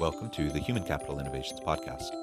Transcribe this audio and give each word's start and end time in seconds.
Welcome 0.00 0.30
to 0.30 0.48
the 0.48 0.58
Human 0.58 0.82
Capital 0.82 1.20
Innovations 1.20 1.60
Podcast. 1.60 2.14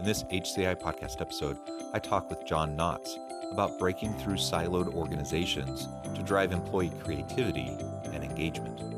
In 0.00 0.04
this 0.04 0.24
HCI 0.24 0.74
podcast 0.80 1.20
episode, 1.20 1.58
I 1.94 2.00
talk 2.00 2.28
with 2.28 2.44
John 2.44 2.76
Knotts 2.76 3.18
about 3.52 3.78
breaking 3.78 4.14
through 4.14 4.34
siloed 4.34 4.92
organizations 4.92 5.86
to 6.12 6.24
drive 6.24 6.50
employee 6.50 6.90
creativity 7.04 7.68
and 8.12 8.24
engagement. 8.24 8.89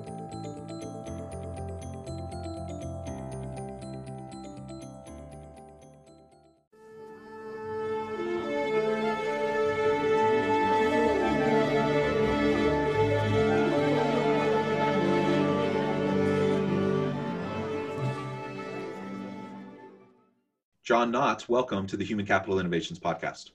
John 21.03 21.13
Knotts, 21.13 21.49
welcome 21.49 21.85
to 21.89 21.97
the 21.97 22.05
Human 22.05 22.25
Capital 22.25 22.61
Innovations 22.61 23.01
Podcast. 23.01 23.51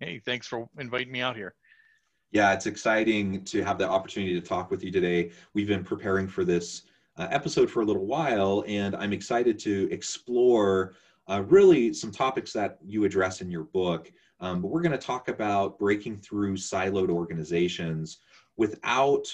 Hey, 0.00 0.18
thanks 0.18 0.48
for 0.48 0.68
inviting 0.76 1.12
me 1.12 1.20
out 1.20 1.36
here. 1.36 1.54
Yeah, 2.32 2.52
it's 2.52 2.66
exciting 2.66 3.44
to 3.44 3.62
have 3.62 3.78
the 3.78 3.88
opportunity 3.88 4.34
to 4.34 4.44
talk 4.44 4.68
with 4.68 4.82
you 4.82 4.90
today. 4.90 5.30
We've 5.54 5.68
been 5.68 5.84
preparing 5.84 6.26
for 6.26 6.44
this 6.44 6.82
uh, 7.18 7.28
episode 7.30 7.70
for 7.70 7.82
a 7.82 7.84
little 7.84 8.04
while, 8.04 8.64
and 8.66 8.96
I'm 8.96 9.12
excited 9.12 9.60
to 9.60 9.88
explore 9.92 10.94
uh, 11.30 11.44
really 11.46 11.92
some 11.94 12.10
topics 12.10 12.52
that 12.54 12.78
you 12.84 13.04
address 13.04 13.40
in 13.40 13.48
your 13.48 13.62
book. 13.62 14.10
Um, 14.40 14.60
but 14.60 14.72
we're 14.72 14.82
going 14.82 14.98
to 14.98 14.98
talk 14.98 15.28
about 15.28 15.78
breaking 15.78 16.18
through 16.18 16.56
siloed 16.56 17.10
organizations 17.10 18.18
without 18.56 19.28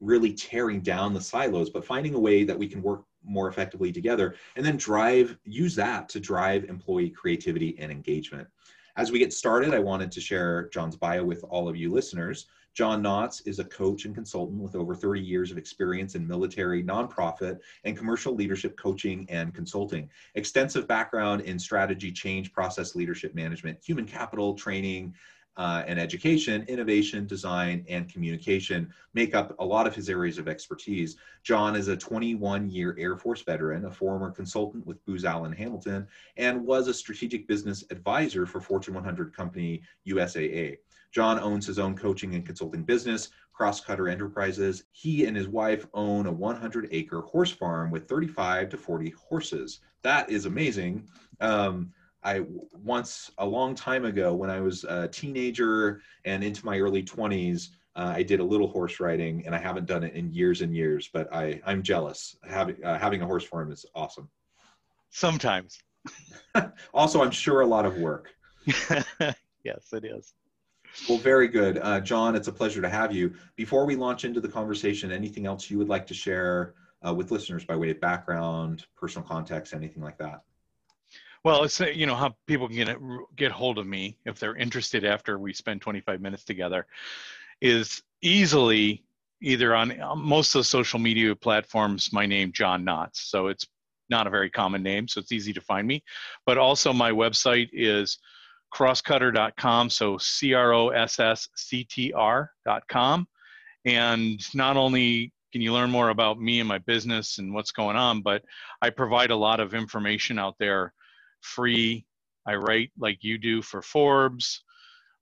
really 0.00 0.32
tearing 0.32 0.80
down 0.80 1.14
the 1.14 1.20
silos, 1.20 1.70
but 1.70 1.84
finding 1.84 2.14
a 2.14 2.20
way 2.20 2.42
that 2.42 2.58
we 2.58 2.66
can 2.66 2.82
work 2.82 3.04
more 3.24 3.48
effectively 3.48 3.92
together 3.92 4.34
and 4.56 4.64
then 4.64 4.76
drive 4.76 5.36
use 5.44 5.74
that 5.74 6.08
to 6.08 6.20
drive 6.20 6.64
employee 6.64 7.10
creativity 7.10 7.76
and 7.78 7.90
engagement. 7.90 8.48
As 8.96 9.12
we 9.12 9.18
get 9.18 9.32
started 9.32 9.74
i 9.74 9.78
wanted 9.78 10.10
to 10.12 10.20
share 10.20 10.68
john's 10.72 10.96
bio 10.96 11.24
with 11.24 11.44
all 11.44 11.68
of 11.68 11.76
you 11.76 11.90
listeners. 11.90 12.46
John 12.72 13.02
knotts 13.02 13.46
is 13.46 13.58
a 13.58 13.64
coach 13.64 14.04
and 14.04 14.14
consultant 14.14 14.62
with 14.62 14.76
over 14.76 14.94
30 14.94 15.20
years 15.20 15.50
of 15.50 15.58
experience 15.58 16.14
in 16.14 16.26
military 16.26 16.84
nonprofit 16.84 17.58
and 17.84 17.96
commercial 17.96 18.34
leadership 18.34 18.76
coaching 18.78 19.26
and 19.28 19.52
consulting. 19.52 20.08
Extensive 20.36 20.86
background 20.86 21.40
in 21.42 21.58
strategy 21.58 22.12
change 22.12 22.52
process 22.52 22.94
leadership 22.94 23.34
management 23.34 23.78
human 23.82 24.06
capital 24.06 24.54
training 24.54 25.14
uh, 25.60 25.84
and 25.86 26.00
education, 26.00 26.64
innovation, 26.68 27.26
design, 27.26 27.84
and 27.86 28.10
communication 28.10 28.90
make 29.12 29.34
up 29.34 29.54
a 29.58 29.64
lot 29.64 29.86
of 29.86 29.94
his 29.94 30.08
areas 30.08 30.38
of 30.38 30.48
expertise. 30.48 31.16
John 31.42 31.76
is 31.76 31.88
a 31.88 31.96
21 31.98 32.70
year 32.70 32.96
Air 32.98 33.14
Force 33.14 33.42
veteran, 33.42 33.84
a 33.84 33.90
former 33.90 34.30
consultant 34.30 34.86
with 34.86 35.04
Booz 35.04 35.26
Allen 35.26 35.52
Hamilton, 35.52 36.06
and 36.38 36.64
was 36.64 36.88
a 36.88 36.94
strategic 36.94 37.46
business 37.46 37.84
advisor 37.90 38.46
for 38.46 38.58
Fortune 38.58 38.94
100 38.94 39.36
company 39.36 39.82
USAA. 40.08 40.78
John 41.12 41.38
owns 41.38 41.66
his 41.66 41.78
own 41.78 41.94
coaching 41.94 42.34
and 42.34 42.46
consulting 42.46 42.82
business, 42.82 43.28
Crosscutter 43.52 44.10
Enterprises. 44.10 44.84
He 44.92 45.26
and 45.26 45.36
his 45.36 45.48
wife 45.48 45.86
own 45.92 46.24
a 46.24 46.32
100 46.32 46.88
acre 46.90 47.20
horse 47.20 47.50
farm 47.50 47.90
with 47.90 48.08
35 48.08 48.70
to 48.70 48.78
40 48.78 49.10
horses. 49.10 49.80
That 50.00 50.30
is 50.30 50.46
amazing. 50.46 51.06
Um, 51.42 51.92
I 52.22 52.44
once 52.72 53.30
a 53.38 53.46
long 53.46 53.74
time 53.74 54.04
ago 54.04 54.34
when 54.34 54.50
I 54.50 54.60
was 54.60 54.84
a 54.84 55.08
teenager 55.08 56.02
and 56.24 56.44
into 56.44 56.64
my 56.64 56.78
early 56.78 57.02
20s, 57.02 57.68
uh, 57.96 58.12
I 58.16 58.22
did 58.22 58.40
a 58.40 58.44
little 58.44 58.68
horse 58.68 59.00
riding 59.00 59.44
and 59.46 59.54
I 59.54 59.58
haven't 59.58 59.86
done 59.86 60.04
it 60.04 60.14
in 60.14 60.32
years 60.32 60.60
and 60.60 60.74
years, 60.74 61.08
but 61.12 61.32
I, 61.34 61.60
I'm 61.64 61.82
jealous. 61.82 62.36
Having, 62.48 62.84
uh, 62.84 62.98
having 62.98 63.22
a 63.22 63.26
horse 63.26 63.44
farm 63.44 63.72
is 63.72 63.84
awesome. 63.94 64.28
Sometimes. 65.10 65.78
also, 66.94 67.22
I'm 67.22 67.30
sure 67.30 67.62
a 67.62 67.66
lot 67.66 67.84
of 67.84 67.96
work. 67.98 68.30
yes, 68.66 69.92
it 69.92 70.04
is. 70.04 70.34
Well, 71.08 71.18
very 71.18 71.48
good. 71.48 71.78
Uh, 71.78 72.00
John, 72.00 72.34
it's 72.34 72.48
a 72.48 72.52
pleasure 72.52 72.82
to 72.82 72.88
have 72.88 73.12
you. 73.12 73.34
Before 73.56 73.86
we 73.86 73.96
launch 73.96 74.24
into 74.24 74.40
the 74.40 74.48
conversation, 74.48 75.12
anything 75.12 75.46
else 75.46 75.70
you 75.70 75.78
would 75.78 75.88
like 75.88 76.06
to 76.08 76.14
share 76.14 76.74
uh, 77.06 77.14
with 77.14 77.30
listeners 77.30 77.64
by 77.64 77.76
way 77.76 77.90
of 77.90 78.00
background, 78.00 78.86
personal 78.96 79.26
context, 79.26 79.72
anything 79.72 80.02
like 80.02 80.18
that? 80.18 80.42
Well, 81.42 81.64
it's 81.64 81.80
you 81.80 82.06
know 82.06 82.14
how 82.14 82.36
people 82.46 82.68
can 82.68 82.76
get 82.76 82.98
get 83.36 83.52
hold 83.52 83.78
of 83.78 83.86
me 83.86 84.18
if 84.26 84.38
they're 84.38 84.56
interested 84.56 85.04
after 85.04 85.38
we 85.38 85.54
spend 85.54 85.80
25 85.80 86.20
minutes 86.20 86.44
together 86.44 86.86
is 87.62 88.02
easily 88.20 89.04
either 89.40 89.74
on 89.74 89.98
uh, 90.00 90.14
most 90.14 90.54
of 90.54 90.60
the 90.60 90.64
social 90.64 90.98
media 90.98 91.34
platforms 91.34 92.12
my 92.12 92.26
name 92.26 92.52
John 92.52 92.84
Knotts. 92.84 93.16
So 93.16 93.46
it's 93.46 93.66
not 94.10 94.26
a 94.26 94.30
very 94.30 94.50
common 94.50 94.82
name, 94.82 95.08
so 95.08 95.20
it's 95.20 95.32
easy 95.32 95.52
to 95.54 95.60
find 95.62 95.86
me. 95.86 96.02
But 96.44 96.58
also 96.58 96.92
my 96.92 97.10
website 97.10 97.70
is 97.72 98.18
crosscutter.com, 98.74 99.88
so 99.88 100.18
C 100.18 100.52
R 100.52 100.74
O 100.74 100.88
S 100.90 101.18
S 101.18 101.48
C 101.56 101.84
T 101.84 102.12
R.com. 102.12 103.26
And 103.86 104.54
not 104.54 104.76
only 104.76 105.32
can 105.52 105.62
you 105.62 105.72
learn 105.72 105.90
more 105.90 106.10
about 106.10 106.38
me 106.38 106.60
and 106.60 106.68
my 106.68 106.78
business 106.78 107.38
and 107.38 107.54
what's 107.54 107.72
going 107.72 107.96
on, 107.96 108.20
but 108.20 108.44
I 108.82 108.90
provide 108.90 109.30
a 109.30 109.36
lot 109.36 109.58
of 109.58 109.72
information 109.72 110.38
out 110.38 110.56
there 110.58 110.92
free. 111.40 112.06
I 112.46 112.54
write 112.54 112.90
like 112.98 113.18
you 113.22 113.38
do 113.38 113.62
for 113.62 113.82
Forbes. 113.82 114.62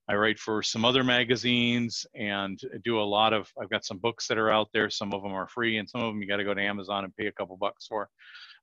I 0.08 0.14
write 0.14 0.38
for 0.38 0.62
some 0.62 0.86
other 0.86 1.04
magazines 1.04 2.06
and 2.14 2.58
do 2.82 2.98
a 2.98 3.02
lot 3.02 3.34
of, 3.34 3.52
I've 3.60 3.68
got 3.68 3.84
some 3.84 3.98
books 3.98 4.26
that 4.28 4.38
are 4.38 4.50
out 4.50 4.68
there. 4.72 4.88
Some 4.88 5.12
of 5.12 5.22
them 5.22 5.32
are 5.32 5.48
free 5.48 5.76
and 5.76 5.88
some 5.88 6.00
of 6.00 6.12
them 6.12 6.22
you 6.22 6.28
got 6.28 6.38
to 6.38 6.44
go 6.44 6.54
to 6.54 6.62
Amazon 6.62 7.04
and 7.04 7.14
pay 7.14 7.26
a 7.26 7.32
couple 7.32 7.58
bucks 7.58 7.86
for. 7.86 8.08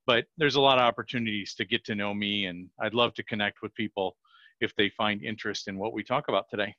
But 0.07 0.25
there's 0.37 0.55
a 0.55 0.61
lot 0.61 0.79
of 0.79 0.85
opportunities 0.85 1.53
to 1.55 1.65
get 1.65 1.85
to 1.85 1.95
know 1.95 2.15
me 2.15 2.47
and 2.47 2.67
I'd 2.81 2.95
love 2.95 3.13
to 3.15 3.23
connect 3.23 3.61
with 3.61 3.75
people 3.75 4.17
if 4.59 4.75
they 4.75 4.89
find 4.89 5.23
interest 5.23 5.67
in 5.67 5.77
what 5.77 5.93
we 5.93 6.03
talk 6.03 6.29
about 6.29 6.45
today. 6.49 6.73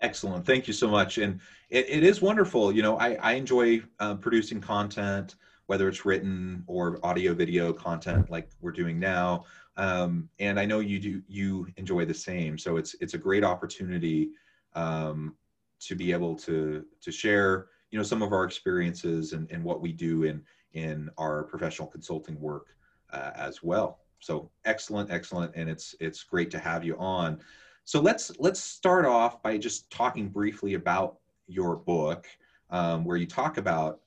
Excellent. 0.00 0.44
Thank 0.44 0.66
you 0.66 0.72
so 0.72 0.88
much. 0.88 1.18
And 1.18 1.40
it, 1.70 1.88
it 1.88 2.04
is 2.04 2.20
wonderful. 2.20 2.72
You 2.72 2.82
know, 2.82 2.98
I, 2.98 3.14
I 3.14 3.32
enjoy 3.32 3.82
uh, 4.00 4.14
producing 4.14 4.60
content 4.60 5.36
whether 5.68 5.86
it's 5.86 6.06
written 6.06 6.64
or 6.66 6.98
audio 7.02 7.34
video 7.34 7.74
content 7.74 8.30
like 8.30 8.48
we're 8.62 8.72
doing 8.72 8.98
now. 8.98 9.44
Um, 9.76 10.30
and 10.40 10.58
I 10.58 10.64
know 10.64 10.80
you 10.80 10.98
do 10.98 11.22
you 11.28 11.68
enjoy 11.76 12.06
the 12.06 12.14
same. 12.14 12.56
So 12.56 12.78
it's 12.78 12.96
it's 13.00 13.12
a 13.12 13.18
great 13.18 13.44
opportunity 13.44 14.30
um, 14.74 15.36
to 15.80 15.94
be 15.94 16.10
able 16.10 16.34
to 16.36 16.86
to 17.02 17.12
share 17.12 17.66
you 17.90 17.98
know 17.98 18.02
some 18.02 18.22
of 18.22 18.32
our 18.32 18.44
experiences 18.44 19.34
and, 19.34 19.48
and 19.50 19.62
what 19.62 19.82
we 19.82 19.92
do 19.92 20.24
in 20.24 20.42
in 20.72 21.10
our 21.18 21.44
professional 21.44 21.86
consulting 21.86 22.40
work 22.40 22.68
uh, 23.12 23.32
as 23.34 23.62
well. 23.62 24.00
So 24.20 24.50
excellent, 24.64 25.10
excellent, 25.10 25.52
and 25.54 25.68
it's 25.68 25.94
it's 26.00 26.22
great 26.22 26.50
to 26.52 26.58
have 26.58 26.82
you 26.82 26.96
on. 26.96 27.40
So 27.84 28.00
let's 28.00 28.32
let's 28.38 28.60
start 28.60 29.04
off 29.04 29.42
by 29.42 29.58
just 29.58 29.90
talking 29.90 30.30
briefly 30.30 30.74
about 30.74 31.18
your 31.46 31.76
book, 31.76 32.26
um, 32.70 33.04
where 33.04 33.18
you 33.18 33.26
talk 33.26 33.58
about 33.58 34.00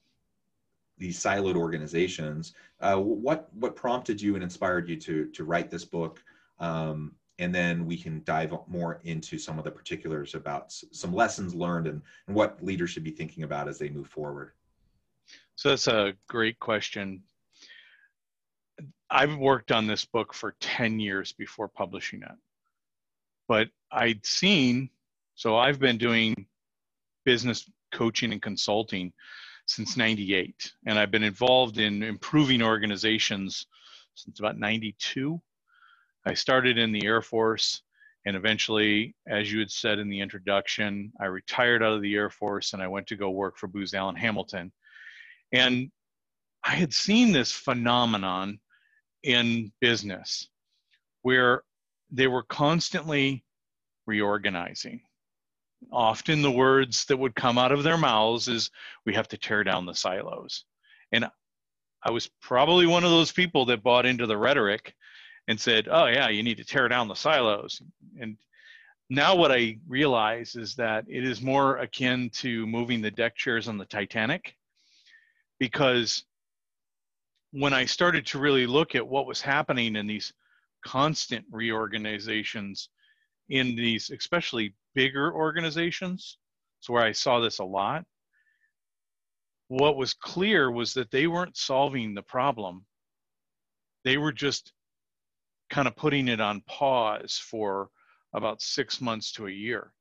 these 1.02 1.20
siloed 1.20 1.56
organizations. 1.56 2.54
Uh, 2.80 2.96
what 2.96 3.50
what 3.56 3.76
prompted 3.76 4.22
you 4.22 4.36
and 4.36 4.44
inspired 4.44 4.88
you 4.88 4.96
to 4.96 5.26
to 5.32 5.44
write 5.44 5.70
this 5.70 5.84
book? 5.84 6.24
Um, 6.60 7.16
and 7.40 7.54
then 7.54 7.88
we 7.88 7.98
can 7.98 8.22
dive 8.24 8.54
more 8.68 9.02
into 9.04 9.40
some 9.40 9.58
of 9.58 9.66
the 9.66 9.72
particulars 9.72 10.36
about 10.36 10.72
some 10.72 11.12
lessons 11.12 11.56
learned 11.56 11.88
and, 11.88 12.04
and 12.28 12.36
what 12.36 12.64
leaders 12.64 12.92
should 12.92 13.04
be 13.04 13.10
thinking 13.10 13.44
about 13.44 13.68
as 13.68 13.80
they 13.80 13.90
move 13.90 14.08
forward. 14.08 14.52
So 15.56 15.70
that's 15.70 15.88
a 15.88 16.14
great 16.28 16.60
question. 16.60 17.24
I've 19.10 19.36
worked 19.38 19.72
on 19.72 19.88
this 19.88 20.06
book 20.06 20.36
for 20.36 20.56
10 20.60 21.00
years 21.00 21.34
before 21.34 21.68
publishing 21.68 22.22
it. 22.22 22.38
But 23.48 23.70
I'd 23.92 24.24
seen, 24.24 24.92
so 25.34 25.58
I've 25.58 25.80
been 25.80 25.98
doing 25.98 26.46
business 27.26 27.68
coaching 27.92 28.34
and 28.34 28.42
consulting 28.42 29.12
since 29.68 29.98
98 29.98 30.74
and 30.88 31.00
i've 31.00 31.12
been 31.12 31.24
involved 31.24 31.78
in 31.80 32.04
improving 32.04 32.62
organizations 32.62 33.68
since 34.16 34.40
about 34.40 34.58
92 34.58 35.42
i 36.26 36.34
started 36.34 36.78
in 36.78 36.92
the 36.92 37.06
air 37.06 37.22
force 37.22 37.82
And 38.26 38.36
eventually, 38.36 39.16
as 39.28 39.52
you 39.52 39.60
had 39.60 39.72
said 39.72 39.98
in 40.00 40.10
the 40.10 40.20
introduction, 40.20 41.12
I 41.20 41.26
retired 41.26 41.82
out 41.82 41.94
of 41.94 42.02
the 42.02 42.16
Air 42.16 42.30
Force 42.30 42.74
and 42.74 42.82
I 42.82 42.88
went 42.88 43.08
to 43.08 43.16
go 43.16 43.32
work 43.32 43.58
for 43.58 43.68
Booz 43.68 43.94
Allen 43.94 44.16
Hamilton. 44.16 44.72
And 45.52 45.92
I 46.64 46.76
had 46.76 46.94
seen 46.94 47.32
this 47.32 47.52
phenomenon 47.52 48.60
in 49.24 49.72
business 49.82 50.50
where 51.24 51.64
they 52.12 52.28
were 52.28 52.44
constantly 52.44 53.44
reorganizing. 54.06 55.02
Often 55.92 56.42
the 56.42 56.52
words 56.52 57.06
that 57.06 57.18
would 57.18 57.36
come 57.36 57.58
out 57.58 57.72
of 57.72 57.84
their 57.84 57.98
mouths 57.98 58.48
is, 58.48 58.70
we 59.06 59.14
have 59.14 59.28
to 59.30 59.38
tear 59.38 59.64
down 59.64 59.86
the 59.86 59.94
silos. 59.94 60.66
And 61.12 61.30
I 62.04 62.12
was 62.12 62.30
probably 62.42 62.86
one 62.86 63.04
of 63.04 63.12
those 63.12 63.32
people 63.32 63.66
that 63.66 63.84
bought 63.84 64.06
into 64.06 64.26
the 64.26 64.38
rhetoric 64.38 64.96
and 65.48 65.60
said, 65.60 65.88
oh, 65.90 66.08
yeah, 66.08 66.30
you 66.30 66.44
need 66.44 66.58
to 66.58 66.64
tear 66.64 66.88
down 66.88 67.08
the 67.08 67.16
silos. 67.16 67.82
And 68.20 68.38
now 69.10 69.36
what 69.36 69.52
I 69.52 69.78
realize 69.88 70.56
is 70.56 70.76
that 70.76 71.06
it 71.08 71.26
is 71.26 71.42
more 71.42 71.78
akin 71.78 72.30
to 72.36 72.66
moving 72.66 73.02
the 73.02 73.12
deck 73.12 73.36
chairs 73.36 73.68
on 73.68 73.78
the 73.78 73.86
Titanic 73.86 74.56
because 75.60 76.24
when 77.52 77.74
I 77.74 77.86
started 77.86 78.26
to 78.28 78.40
really 78.40 78.66
look 78.66 78.96
at 78.96 79.08
what 79.08 79.28
was 79.28 79.42
happening 79.42 79.96
in 79.96 80.08
these 80.08 80.32
constant 80.84 81.46
reorganizations 81.52 82.90
in 83.52 83.76
these, 83.76 84.10
especially 84.10 84.74
bigger 84.96 85.34
organizations, 85.34 86.38
so 86.80 86.94
where 86.94 87.04
I 87.04 87.12
saw 87.12 87.40
this 87.40 87.60
a 87.60 87.64
lot, 87.64 88.06
what 89.68 89.98
was 89.98 90.14
clear 90.14 90.72
was 90.72 90.94
that 90.96 91.12
they 91.12 91.28
weren't 91.28 91.58
solving 91.58 92.14
the 92.14 92.24
problem. 92.24 92.86
They 94.04 94.18
were 94.18 94.32
just 94.32 94.74
kind 95.70 95.88
of 95.88 95.96
putting 95.96 96.28
it 96.28 96.42
on 96.42 96.62
pause 96.62 97.38
for 97.38 97.90
about 98.34 98.62
six 98.62 99.00
months 99.00 99.34
to 99.34 99.48
a 99.48 99.52
year. 99.52 99.92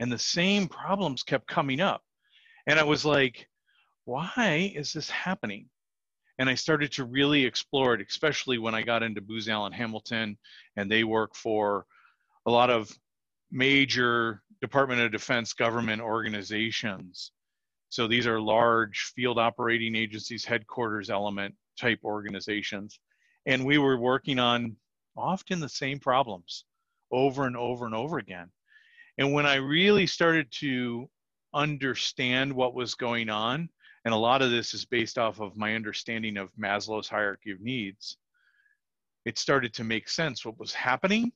And 0.00 0.10
the 0.10 0.18
same 0.18 0.68
problems 0.68 1.22
kept 1.22 1.46
coming 1.46 1.80
up. 1.80 2.02
And 2.66 2.78
I 2.78 2.82
was 2.82 3.04
like, 3.04 3.48
why 4.04 4.72
is 4.74 4.92
this 4.92 5.08
happening? 5.08 5.68
and 6.40 6.48
I 6.48 6.54
started 6.54 6.90
to 6.92 7.04
really 7.04 7.44
explore 7.44 7.92
it, 7.92 8.06
especially 8.08 8.56
when 8.56 8.74
I 8.74 8.80
got 8.80 9.02
into 9.02 9.20
Booz 9.20 9.46
Allen 9.46 9.74
Hamilton, 9.74 10.38
and 10.74 10.90
they 10.90 11.04
work 11.04 11.36
for 11.36 11.84
a 12.46 12.50
lot 12.50 12.70
of 12.70 12.90
major 13.50 14.42
Department 14.60 15.00
of 15.00 15.12
Defense 15.12 15.52
government 15.52 16.00
organizations. 16.00 17.32
So 17.88 18.06
these 18.06 18.26
are 18.26 18.40
large 18.40 19.12
field 19.16 19.38
operating 19.38 19.96
agencies, 19.96 20.44
headquarters 20.44 21.10
element 21.10 21.54
type 21.78 22.00
organizations. 22.04 23.00
And 23.46 23.64
we 23.64 23.78
were 23.78 23.98
working 23.98 24.38
on 24.38 24.76
often 25.16 25.60
the 25.60 25.68
same 25.68 25.98
problems 25.98 26.64
over 27.10 27.46
and 27.46 27.56
over 27.56 27.86
and 27.86 27.94
over 27.94 28.18
again. 28.18 28.48
And 29.18 29.32
when 29.32 29.46
I 29.46 29.56
really 29.56 30.06
started 30.06 30.50
to 30.60 31.08
understand 31.52 32.52
what 32.52 32.74
was 32.74 32.94
going 32.94 33.28
on, 33.28 33.68
and 34.04 34.14
a 34.14 34.16
lot 34.16 34.42
of 34.42 34.50
this 34.50 34.72
is 34.72 34.84
based 34.84 35.18
off 35.18 35.40
of 35.40 35.56
my 35.56 35.74
understanding 35.74 36.36
of 36.36 36.50
Maslow's 36.56 37.08
hierarchy 37.08 37.50
of 37.50 37.60
needs. 37.60 38.16
It 39.26 39.36
started 39.36 39.74
to 39.74 39.84
make 39.84 40.08
sense 40.08 40.44
what 40.44 40.58
was 40.58 40.72
happening 40.72 41.32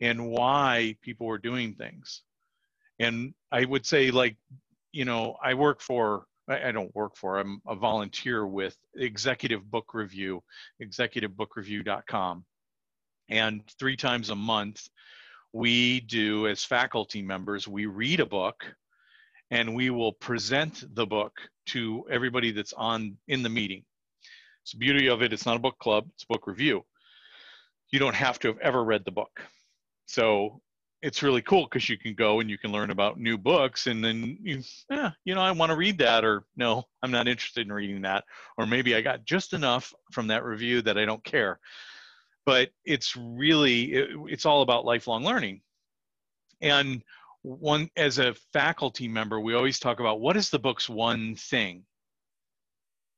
and 0.00 0.28
why 0.28 0.96
people 1.02 1.26
were 1.26 1.38
doing 1.38 1.74
things. 1.74 2.22
And 2.98 3.34
I 3.52 3.64
would 3.64 3.86
say, 3.86 4.10
like, 4.10 4.36
you 4.92 5.04
know, 5.04 5.36
I 5.42 5.54
work 5.54 5.80
for, 5.80 6.26
I 6.48 6.72
don't 6.72 6.94
work 6.94 7.16
for, 7.16 7.38
I'm 7.38 7.60
a 7.66 7.74
volunteer 7.74 8.46
with 8.46 8.76
Executive 8.94 9.70
Book 9.70 9.94
Review, 9.94 10.42
executivebookreview.com. 10.82 12.44
And 13.28 13.62
three 13.78 13.96
times 13.96 14.30
a 14.30 14.36
month, 14.36 14.88
we 15.52 16.00
do, 16.00 16.46
as 16.46 16.64
faculty 16.64 17.22
members, 17.22 17.66
we 17.66 17.86
read 17.86 18.20
a 18.20 18.26
book 18.26 18.64
and 19.50 19.74
we 19.74 19.90
will 19.90 20.12
present 20.12 20.84
the 20.94 21.06
book 21.06 21.32
to 21.66 22.04
everybody 22.10 22.52
that's 22.52 22.72
on 22.72 23.16
in 23.28 23.42
the 23.42 23.48
meeting. 23.48 23.84
It's 24.62 24.72
the 24.72 24.78
beauty 24.78 25.08
of 25.08 25.22
it, 25.22 25.32
it's 25.32 25.46
not 25.46 25.56
a 25.56 25.60
book 25.60 25.78
club, 25.78 26.06
it's 26.14 26.24
book 26.24 26.46
review. 26.46 26.84
You 27.90 27.98
don't 27.98 28.16
have 28.16 28.38
to 28.40 28.48
have 28.48 28.58
ever 28.58 28.82
read 28.82 29.04
the 29.04 29.12
book. 29.12 29.40
So 30.06 30.60
it's 31.02 31.22
really 31.22 31.42
cool 31.42 31.64
because 31.64 31.88
you 31.88 31.98
can 31.98 32.14
go 32.14 32.40
and 32.40 32.48
you 32.48 32.58
can 32.58 32.72
learn 32.72 32.90
about 32.90 33.20
new 33.20 33.36
books 33.36 33.86
and 33.86 34.02
then 34.02 34.38
you 34.42 34.62
yeah, 34.90 35.10
you 35.24 35.34
know, 35.34 35.40
I 35.40 35.50
want 35.52 35.70
to 35.70 35.76
read 35.76 35.98
that 35.98 36.24
or 36.24 36.44
no, 36.56 36.84
I'm 37.02 37.10
not 37.10 37.28
interested 37.28 37.66
in 37.66 37.72
reading 37.72 38.02
that. 38.02 38.24
Or 38.56 38.66
maybe 38.66 38.94
I 38.94 39.02
got 39.02 39.24
just 39.24 39.52
enough 39.52 39.92
from 40.12 40.28
that 40.28 40.44
review 40.44 40.82
that 40.82 40.98
I 40.98 41.04
don't 41.04 41.22
care. 41.24 41.60
But 42.44 42.70
it's 42.84 43.16
really 43.16 43.92
it, 43.92 44.08
it's 44.26 44.46
all 44.46 44.62
about 44.62 44.84
lifelong 44.84 45.24
learning. 45.24 45.60
And 46.60 47.02
one 47.46 47.88
as 47.96 48.18
a 48.18 48.34
faculty 48.52 49.06
member 49.06 49.38
we 49.38 49.54
always 49.54 49.78
talk 49.78 50.00
about 50.00 50.20
what 50.20 50.36
is 50.36 50.50
the 50.50 50.58
book's 50.58 50.88
one 50.88 51.36
thing 51.36 51.84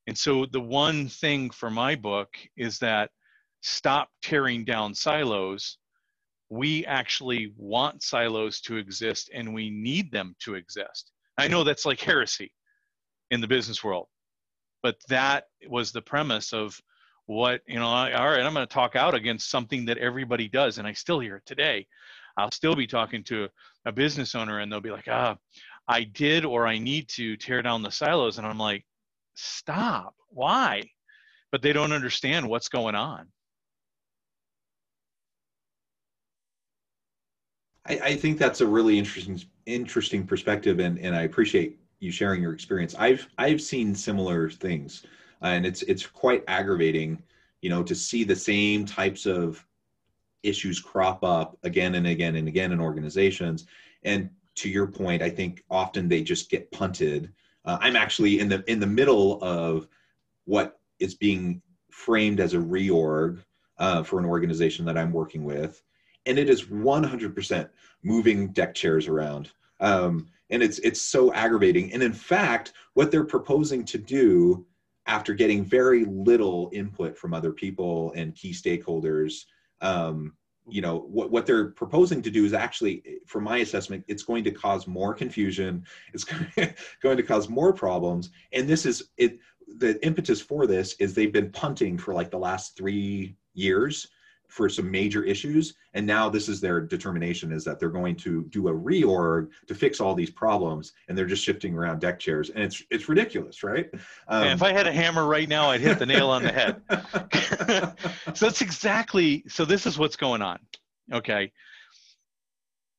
and 0.06 0.18
so 0.18 0.44
the 0.44 0.60
one 0.60 1.08
thing 1.08 1.48
for 1.48 1.70
my 1.70 1.94
book 1.94 2.28
is 2.54 2.78
that 2.78 3.10
stop 3.62 4.10
tearing 4.20 4.66
down 4.66 4.94
silos 4.94 5.78
we 6.50 6.84
actually 6.86 7.52
want 7.56 8.02
silos 8.02 8.60
to 8.60 8.76
exist 8.76 9.30
and 9.34 9.52
we 9.52 9.70
need 9.70 10.10
them 10.10 10.34
to 10.40 10.54
exist 10.54 11.12
i 11.38 11.48
know 11.48 11.64
that's 11.64 11.86
like 11.86 12.00
heresy 12.00 12.52
in 13.30 13.40
the 13.40 13.48
business 13.48 13.84
world 13.84 14.06
but 14.82 14.96
that 15.08 15.44
was 15.68 15.92
the 15.92 16.02
premise 16.02 16.52
of 16.52 16.80
what 17.26 17.60
you 17.66 17.78
know 17.78 17.86
all 17.86 18.06
right 18.06 18.40
i'm 18.40 18.54
going 18.54 18.66
to 18.66 18.72
talk 18.72 18.96
out 18.96 19.14
against 19.14 19.50
something 19.50 19.84
that 19.84 19.98
everybody 19.98 20.48
does 20.48 20.78
and 20.78 20.86
i 20.86 20.92
still 20.92 21.20
hear 21.20 21.36
it 21.36 21.46
today 21.46 21.86
I'll 22.38 22.52
still 22.52 22.76
be 22.76 22.86
talking 22.86 23.24
to 23.24 23.48
a 23.84 23.92
business 23.92 24.34
owner 24.36 24.60
and 24.60 24.70
they'll 24.70 24.80
be 24.80 24.92
like, 24.92 25.08
ah, 25.10 25.36
I 25.88 26.04
did 26.04 26.44
or 26.44 26.66
I 26.66 26.78
need 26.78 27.08
to 27.10 27.36
tear 27.36 27.62
down 27.62 27.82
the 27.82 27.90
silos. 27.90 28.38
And 28.38 28.46
I'm 28.46 28.58
like, 28.58 28.86
stop. 29.34 30.14
Why? 30.28 30.84
But 31.50 31.62
they 31.62 31.72
don't 31.72 31.92
understand 31.92 32.48
what's 32.48 32.68
going 32.68 32.94
on. 32.94 33.26
I, 37.88 38.00
I 38.02 38.16
think 38.16 38.38
that's 38.38 38.60
a 38.60 38.66
really 38.66 38.98
interesting 38.98 39.40
interesting 39.66 40.26
perspective 40.26 40.78
and, 40.78 40.98
and 40.98 41.14
I 41.14 41.22
appreciate 41.22 41.78
you 42.00 42.10
sharing 42.12 42.42
your 42.42 42.52
experience. 42.52 42.94
I've 42.98 43.26
I've 43.38 43.60
seen 43.60 43.94
similar 43.94 44.50
things 44.50 45.04
and 45.42 45.66
it's 45.66 45.82
it's 45.82 46.06
quite 46.06 46.44
aggravating, 46.48 47.22
you 47.62 47.70
know, 47.70 47.82
to 47.82 47.94
see 47.94 48.24
the 48.24 48.36
same 48.36 48.84
types 48.84 49.26
of 49.26 49.64
issues 50.42 50.80
crop 50.80 51.24
up 51.24 51.58
again 51.64 51.96
and 51.96 52.06
again 52.06 52.36
and 52.36 52.48
again 52.48 52.72
in 52.72 52.80
organizations. 52.80 53.66
And 54.04 54.30
to 54.56 54.68
your 54.68 54.86
point, 54.86 55.22
I 55.22 55.30
think 55.30 55.64
often 55.70 56.08
they 56.08 56.22
just 56.22 56.50
get 56.50 56.70
punted. 56.70 57.32
Uh, 57.64 57.78
I'm 57.80 57.96
actually 57.96 58.40
in 58.40 58.48
the 58.48 58.64
in 58.70 58.80
the 58.80 58.86
middle 58.86 59.42
of 59.42 59.88
what 60.44 60.80
is 60.98 61.14
being 61.14 61.62
framed 61.90 62.40
as 62.40 62.54
a 62.54 62.58
reorg 62.58 63.42
uh, 63.78 64.02
for 64.02 64.18
an 64.18 64.24
organization 64.24 64.84
that 64.86 64.98
I'm 64.98 65.12
working 65.12 65.44
with, 65.44 65.82
and 66.26 66.38
it 66.38 66.48
is 66.48 66.64
100% 66.64 67.68
moving 68.02 68.48
deck 68.52 68.74
chairs 68.74 69.08
around. 69.08 69.50
Um, 69.80 70.28
and 70.50 70.62
it's 70.62 70.78
it's 70.78 71.00
so 71.00 71.32
aggravating. 71.34 71.92
And 71.92 72.02
in 72.02 72.12
fact, 72.12 72.72
what 72.94 73.10
they're 73.10 73.24
proposing 73.24 73.84
to 73.86 73.98
do 73.98 74.66
after 75.06 75.34
getting 75.34 75.64
very 75.64 76.04
little 76.04 76.70
input 76.72 77.16
from 77.16 77.34
other 77.34 77.52
people 77.52 78.12
and 78.14 78.34
key 78.34 78.52
stakeholders 78.52 79.44
um, 79.80 80.34
you 80.70 80.82
know 80.82 80.98
what, 80.98 81.30
what 81.30 81.46
they're 81.46 81.70
proposing 81.70 82.20
to 82.22 82.30
do 82.30 82.44
is 82.44 82.52
actually 82.52 83.02
for 83.26 83.40
my 83.40 83.58
assessment 83.58 84.04
it's 84.06 84.22
going 84.22 84.44
to 84.44 84.50
cause 84.50 84.86
more 84.86 85.14
confusion 85.14 85.84
it's 86.12 86.24
going 87.02 87.16
to 87.16 87.22
cause 87.22 87.48
more 87.48 87.72
problems 87.72 88.30
and 88.52 88.68
this 88.68 88.84
is 88.84 89.10
it 89.16 89.38
the 89.78 90.04
impetus 90.04 90.40
for 90.40 90.66
this 90.66 90.94
is 90.94 91.14
they've 91.14 91.32
been 91.32 91.50
punting 91.50 91.98
for 91.98 92.14
like 92.14 92.30
the 92.30 92.38
last 92.38 92.76
three 92.76 93.34
years 93.54 94.08
for 94.48 94.68
some 94.68 94.90
major 94.90 95.22
issues. 95.24 95.74
And 95.94 96.06
now 96.06 96.28
this 96.28 96.48
is 96.48 96.60
their 96.60 96.80
determination 96.80 97.52
is 97.52 97.64
that 97.64 97.78
they're 97.78 97.90
going 97.90 98.16
to 98.16 98.44
do 98.44 98.68
a 98.68 98.72
reorg 98.72 99.48
to 99.66 99.74
fix 99.74 100.00
all 100.00 100.14
these 100.14 100.30
problems 100.30 100.92
and 101.08 101.16
they're 101.16 101.26
just 101.26 101.44
shifting 101.44 101.74
around 101.74 102.00
deck 102.00 102.18
chairs. 102.18 102.50
And 102.50 102.64
it's 102.64 102.82
it's 102.90 103.08
ridiculous 103.08 103.62
right? 103.62 103.88
Um, 104.28 104.48
if 104.48 104.62
i 104.62 104.72
had 104.72 104.86
a 104.86 104.92
hammer 104.92 105.26
right 105.26 105.48
now 105.48 105.70
i'd 105.70 105.80
hit 105.80 105.98
the 105.98 106.06
nail 106.06 106.30
on 106.30 106.42
the 106.42 106.52
head. 106.52 106.82
So 108.34 108.46
that's 108.46 108.60
exactly 108.60 109.44
so 109.48 109.64
this 109.64 109.86
is 109.86 109.98
what's 109.98 110.16
going 110.16 110.42
on 110.42 110.58
okay? 111.12 111.52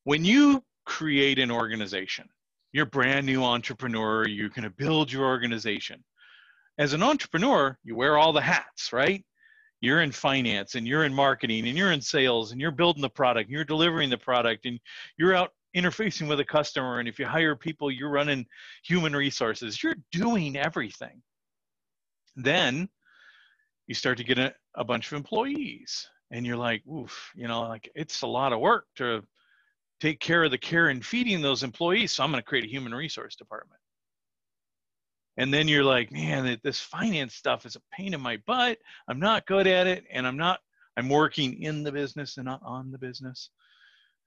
When 0.04 0.26
you 0.26 0.64
create 0.86 1.40
an 1.40 1.52
organization 1.52 2.28
you're 2.72 2.86
a 2.86 2.90
brand 2.90 3.26
new 3.26 3.44
entrepreneur 3.44 4.28
you're 4.28 4.50
going 4.50 4.64
to 4.64 4.70
build 4.70 5.12
your 5.12 5.26
organization. 5.26 6.04
As 6.78 6.94
an 6.94 7.02
entrepreneur 7.02 7.78
you 7.84 7.96
wear 7.96 8.18
all 8.18 8.34
the 8.34 8.42
hats 8.42 8.94
right 8.94 9.24
you're 9.82 10.02
in 10.02 10.12
finance 10.12 10.76
and 10.76 10.88
you're 10.88 11.06
in 11.06 11.14
marketing 11.14 11.68
and 11.68 11.78
you're 11.78 11.92
in 11.92 12.02
sales 12.02 12.52
and 12.52 12.60
you're 12.60 12.72
building 12.72 13.02
the 13.02 13.10
product 13.10 13.48
and 13.48 13.56
you're 13.56 13.64
delivering 13.64 14.10
the 14.10 14.18
product 14.18 14.66
and 14.66 14.80
you're 15.18 15.36
out 15.36 15.52
interfacing 15.76 16.28
with 16.28 16.40
a 16.40 16.46
customer 16.46 17.00
and 17.00 17.08
if 17.08 17.20
you 17.20 17.26
hire 17.26 17.56
people 17.56 17.92
you're 17.92 18.10
running 18.10 18.46
human 18.84 19.16
resources. 19.16 19.82
You're 19.82 19.96
doing 20.12 20.58
everything. 20.58 21.22
Then 22.36 22.90
you 23.88 23.96
start 23.96 24.18
to 24.18 24.24
get 24.24 24.40
a, 24.40 24.54
a 24.76 24.84
bunch 24.84 25.12
of 25.12 25.18
employees 25.18 26.08
and 26.32 26.46
you're 26.46 26.58
like 26.58 26.84
oof 26.88 27.32
you 27.36 27.48
know 27.48 27.62
like 27.62 27.90
it's 27.96 28.22
a 28.22 28.28
lot 28.28 28.54
of 28.54 28.60
work 28.60 28.86
to 28.98 29.24
take 30.00 30.20
care 30.20 30.44
of 30.44 30.52
the 30.52 30.58
care 30.58 30.90
and 30.90 31.06
feeding 31.06 31.42
those 31.42 31.64
employees. 31.64 32.12
So 32.12 32.24
i'm 32.24 32.32
going 32.32 32.42
to 32.42 32.48
create 32.48 32.66
a 32.66 32.70
human 32.70 32.94
resource 32.94 33.36
department 33.36 33.80
and 35.40 35.54
then 35.54 35.68
you're 35.70 35.84
like 35.84 36.12
man 36.12 36.60
this 36.64 36.80
finance 36.80 37.34
stuff 37.34 37.66
is 37.66 37.76
a 37.76 37.82
pain 37.92 38.14
in 38.14 38.22
my 38.22 38.38
butt. 38.46 38.78
I'm 39.08 39.20
not 39.20 39.48
good 39.48 39.66
at 39.66 39.88
it 39.88 40.04
and 40.12 40.28
i'm 40.28 40.38
not 40.38 40.60
i'm 40.98 41.10
working 41.10 41.64
in 41.64 41.82
the 41.82 41.92
business 41.92 42.38
and 42.38 42.46
not 42.46 42.62
on 42.64 42.92
the 42.92 43.00
business. 43.00 43.50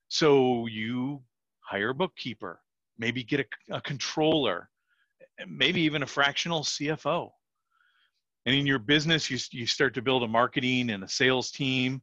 So 0.08 0.66
you 0.66 1.22
hire 1.60 1.90
a 1.90 1.94
bookkeeper 1.94 2.60
maybe 2.98 3.22
get 3.22 3.40
a, 3.40 3.76
a 3.76 3.80
controller 3.80 4.68
eh, 5.38 5.44
maybe 5.48 5.82
even 5.82 6.02
a 6.02 6.06
fractional 6.06 6.62
cfo 6.62 7.30
and 8.46 8.54
in 8.54 8.66
your 8.66 8.78
business 8.78 9.30
you, 9.30 9.38
you 9.52 9.66
start 9.66 9.94
to 9.94 10.02
build 10.02 10.22
a 10.24 10.28
marketing 10.28 10.90
and 10.90 11.04
a 11.04 11.08
sales 11.08 11.50
team. 11.50 12.02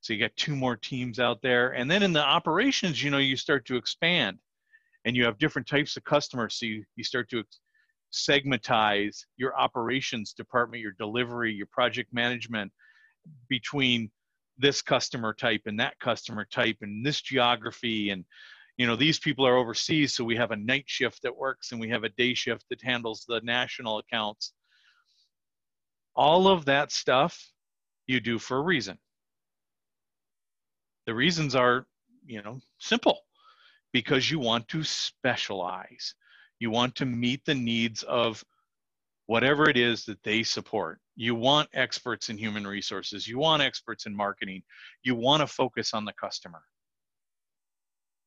So 0.00 0.12
you 0.12 0.20
got 0.20 0.36
two 0.36 0.54
more 0.54 0.76
teams 0.76 1.18
out 1.18 1.40
there. 1.40 1.70
And 1.70 1.90
then 1.90 2.02
in 2.02 2.12
the 2.12 2.22
operations 2.22 3.02
you 3.02 3.10
know 3.10 3.18
you 3.18 3.36
start 3.36 3.64
to 3.66 3.76
expand 3.76 4.38
and 5.04 5.16
you 5.16 5.24
have 5.24 5.38
different 5.38 5.68
types 5.68 5.96
of 5.96 6.04
customers. 6.04 6.56
So 6.56 6.66
you, 6.66 6.84
you 6.96 7.04
start 7.04 7.28
to 7.30 7.44
segmentize 8.14 9.24
your 9.36 9.56
operations 9.58 10.32
department 10.32 10.82
your 10.82 10.92
delivery 10.98 11.52
your 11.52 11.66
project 11.66 12.12
management 12.12 12.70
between 13.48 14.10
this 14.58 14.82
customer 14.82 15.34
type 15.34 15.62
and 15.66 15.80
that 15.80 15.98
customer 15.98 16.46
type 16.50 16.76
and 16.82 17.04
this 17.04 17.20
geography 17.20 18.10
and 18.10 18.24
you 18.76 18.86
know 18.86 18.96
these 18.96 19.18
people 19.18 19.46
are 19.46 19.56
overseas 19.56 20.14
so 20.14 20.22
we 20.22 20.36
have 20.36 20.52
a 20.52 20.56
night 20.56 20.84
shift 20.86 21.22
that 21.22 21.36
works 21.36 21.72
and 21.72 21.80
we 21.80 21.88
have 21.88 22.04
a 22.04 22.08
day 22.10 22.34
shift 22.34 22.64
that 22.70 22.82
handles 22.82 23.24
the 23.26 23.40
national 23.42 23.98
accounts 23.98 24.52
all 26.14 26.46
of 26.46 26.64
that 26.66 26.92
stuff 26.92 27.50
you 28.06 28.20
do 28.20 28.38
for 28.38 28.58
a 28.58 28.62
reason. 28.62 28.98
The 31.06 31.14
reasons 31.14 31.54
are, 31.54 31.86
you 32.26 32.42
know, 32.42 32.60
simple 32.78 33.20
because 33.92 34.30
you 34.30 34.38
want 34.38 34.68
to 34.68 34.82
specialize. 34.82 36.14
You 36.58 36.70
want 36.70 36.94
to 36.96 37.06
meet 37.06 37.44
the 37.44 37.54
needs 37.54 38.02
of 38.04 38.44
whatever 39.26 39.68
it 39.68 39.76
is 39.76 40.04
that 40.04 40.22
they 40.22 40.42
support. 40.42 41.00
You 41.16 41.34
want 41.34 41.68
experts 41.72 42.28
in 42.28 42.38
human 42.38 42.66
resources, 42.66 43.26
you 43.26 43.38
want 43.38 43.62
experts 43.62 44.06
in 44.06 44.14
marketing, 44.14 44.62
you 45.02 45.14
want 45.14 45.40
to 45.40 45.46
focus 45.46 45.94
on 45.94 46.04
the 46.04 46.12
customer. 46.12 46.62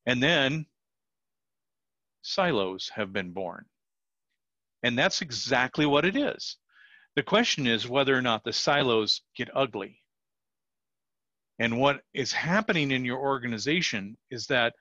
And 0.05 0.23
then 0.23 0.65
silos 2.21 2.89
have 2.93 3.13
been 3.13 3.31
born. 3.31 3.65
And 4.83 4.97
that's 4.97 5.21
exactly 5.21 5.85
what 5.85 6.05
it 6.05 6.15
is. 6.15 6.57
The 7.15 7.23
question 7.23 7.67
is 7.67 7.89
whether 7.89 8.15
or 8.15 8.21
not 8.21 8.43
the 8.43 8.53
silos 8.53 9.21
get 9.35 9.49
ugly. 9.55 9.99
And 11.59 11.79
what 11.79 12.01
is 12.13 12.31
happening 12.31 12.91
in 12.91 13.03
your 13.03 13.17
organization 13.17 14.15
is 14.29 14.47
that 14.47 14.73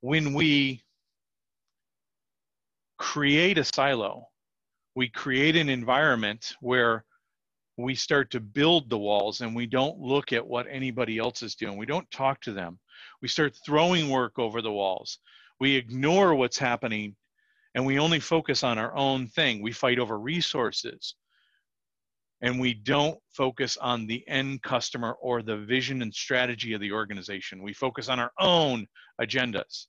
when 0.00 0.32
we 0.32 0.84
create 3.00 3.56
a 3.56 3.64
silo, 3.64 4.28
we 4.94 5.08
create 5.08 5.56
an 5.56 5.70
environment 5.70 6.54
where 6.60 7.04
we 7.78 7.94
start 7.94 8.30
to 8.30 8.40
build 8.40 8.90
the 8.90 8.98
walls 8.98 9.40
and 9.40 9.56
we 9.56 9.66
don't 9.66 9.98
look 9.98 10.34
at 10.34 10.46
what 10.46 10.66
anybody 10.70 11.16
else 11.16 11.42
is 11.42 11.54
doing. 11.54 11.78
We 11.78 11.86
don't 11.86 12.08
talk 12.10 12.42
to 12.42 12.52
them. 12.52 12.78
We 13.22 13.28
start 13.28 13.56
throwing 13.64 14.10
work 14.10 14.38
over 14.38 14.60
the 14.60 14.70
walls. 14.70 15.18
We 15.58 15.76
ignore 15.76 16.34
what's 16.34 16.58
happening 16.58 17.16
and 17.74 17.86
we 17.86 17.98
only 17.98 18.20
focus 18.20 18.62
on 18.62 18.76
our 18.76 18.94
own 18.94 19.28
thing. 19.28 19.62
We 19.62 19.72
fight 19.72 19.98
over 19.98 20.18
resources 20.18 21.14
and 22.42 22.60
we 22.60 22.74
don't 22.74 23.18
focus 23.32 23.78
on 23.78 24.06
the 24.06 24.22
end 24.28 24.62
customer 24.62 25.12
or 25.22 25.40
the 25.40 25.56
vision 25.56 26.02
and 26.02 26.12
strategy 26.12 26.74
of 26.74 26.82
the 26.82 26.92
organization. 26.92 27.62
We 27.62 27.72
focus 27.72 28.10
on 28.10 28.20
our 28.20 28.32
own 28.38 28.86
agendas. 29.18 29.86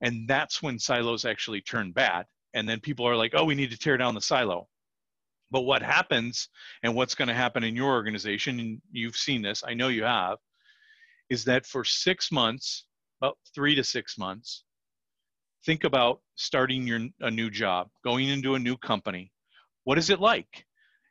And 0.00 0.28
that's 0.28 0.62
when 0.62 0.78
silos 0.78 1.24
actually 1.24 1.60
turn 1.60 1.92
bad. 1.92 2.26
And 2.54 2.68
then 2.68 2.80
people 2.80 3.06
are 3.06 3.16
like, 3.16 3.32
oh, 3.34 3.44
we 3.44 3.54
need 3.54 3.70
to 3.70 3.78
tear 3.78 3.96
down 3.96 4.14
the 4.14 4.20
silo. 4.20 4.68
But 5.50 5.62
what 5.62 5.82
happens, 5.82 6.48
and 6.82 6.94
what's 6.94 7.14
going 7.14 7.28
to 7.28 7.34
happen 7.34 7.64
in 7.64 7.74
your 7.76 7.90
organization, 7.90 8.60
and 8.60 8.80
you've 8.92 9.16
seen 9.16 9.42
this, 9.42 9.62
I 9.66 9.74
know 9.74 9.88
you 9.88 10.04
have, 10.04 10.38
is 11.28 11.44
that 11.44 11.66
for 11.66 11.84
six 11.84 12.30
months, 12.30 12.86
about 13.20 13.36
three 13.54 13.74
to 13.74 13.84
six 13.84 14.16
months, 14.16 14.64
think 15.66 15.84
about 15.84 16.20
starting 16.36 16.86
your 16.86 17.00
a 17.20 17.30
new 17.30 17.50
job, 17.50 17.88
going 18.04 18.28
into 18.28 18.54
a 18.54 18.58
new 18.58 18.76
company. 18.76 19.32
What 19.84 19.98
is 19.98 20.10
it 20.10 20.20
like? 20.20 20.66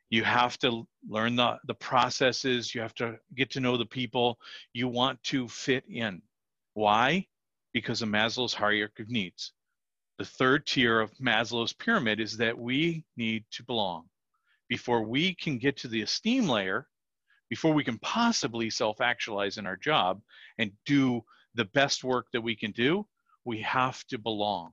you 0.09 0.23
have 0.23 0.57
to 0.57 0.87
learn 1.07 1.35
the, 1.35 1.57
the 1.67 1.73
processes 1.75 2.73
you 2.73 2.81
have 2.81 2.95
to 2.95 3.17
get 3.35 3.51
to 3.51 3.59
know 3.59 3.77
the 3.77 3.85
people 3.85 4.39
you 4.73 4.87
want 4.87 5.21
to 5.23 5.47
fit 5.47 5.83
in 5.87 6.21
why 6.73 7.25
because 7.73 8.01
of 8.01 8.09
maslow's 8.09 8.53
hierarchy 8.53 9.03
of 9.03 9.09
needs. 9.09 9.53
The 10.17 10.25
third 10.25 10.65
tier 10.65 10.99
of 10.99 11.11
maslow's 11.17 11.73
pyramid 11.73 12.19
is 12.19 12.37
that 12.37 12.57
we 12.57 13.05
need 13.15 13.45
to 13.51 13.63
belong. 13.63 14.05
Before 14.67 15.03
we 15.03 15.33
can 15.35 15.57
get 15.57 15.77
to 15.77 15.87
the 15.87 16.01
esteem 16.01 16.47
layer 16.47 16.87
before 17.49 17.73
we 17.73 17.83
can 17.83 17.97
possibly 17.99 18.69
self-actualize 18.69 19.57
in 19.57 19.65
our 19.65 19.75
job 19.75 20.21
and 20.57 20.71
do 20.85 21.21
the 21.55 21.65
best 21.65 22.03
work 22.03 22.27
that 22.31 22.41
we 22.41 22.55
can 22.55 22.71
do 22.71 23.05
we 23.45 23.61
have 23.61 24.05
to 24.07 24.17
belong. 24.19 24.71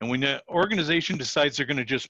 And 0.00 0.10
when 0.10 0.20
the 0.20 0.42
organization 0.48 1.18
decides 1.18 1.56
they're 1.56 1.66
going 1.66 1.76
to 1.76 1.84
just 1.84 2.08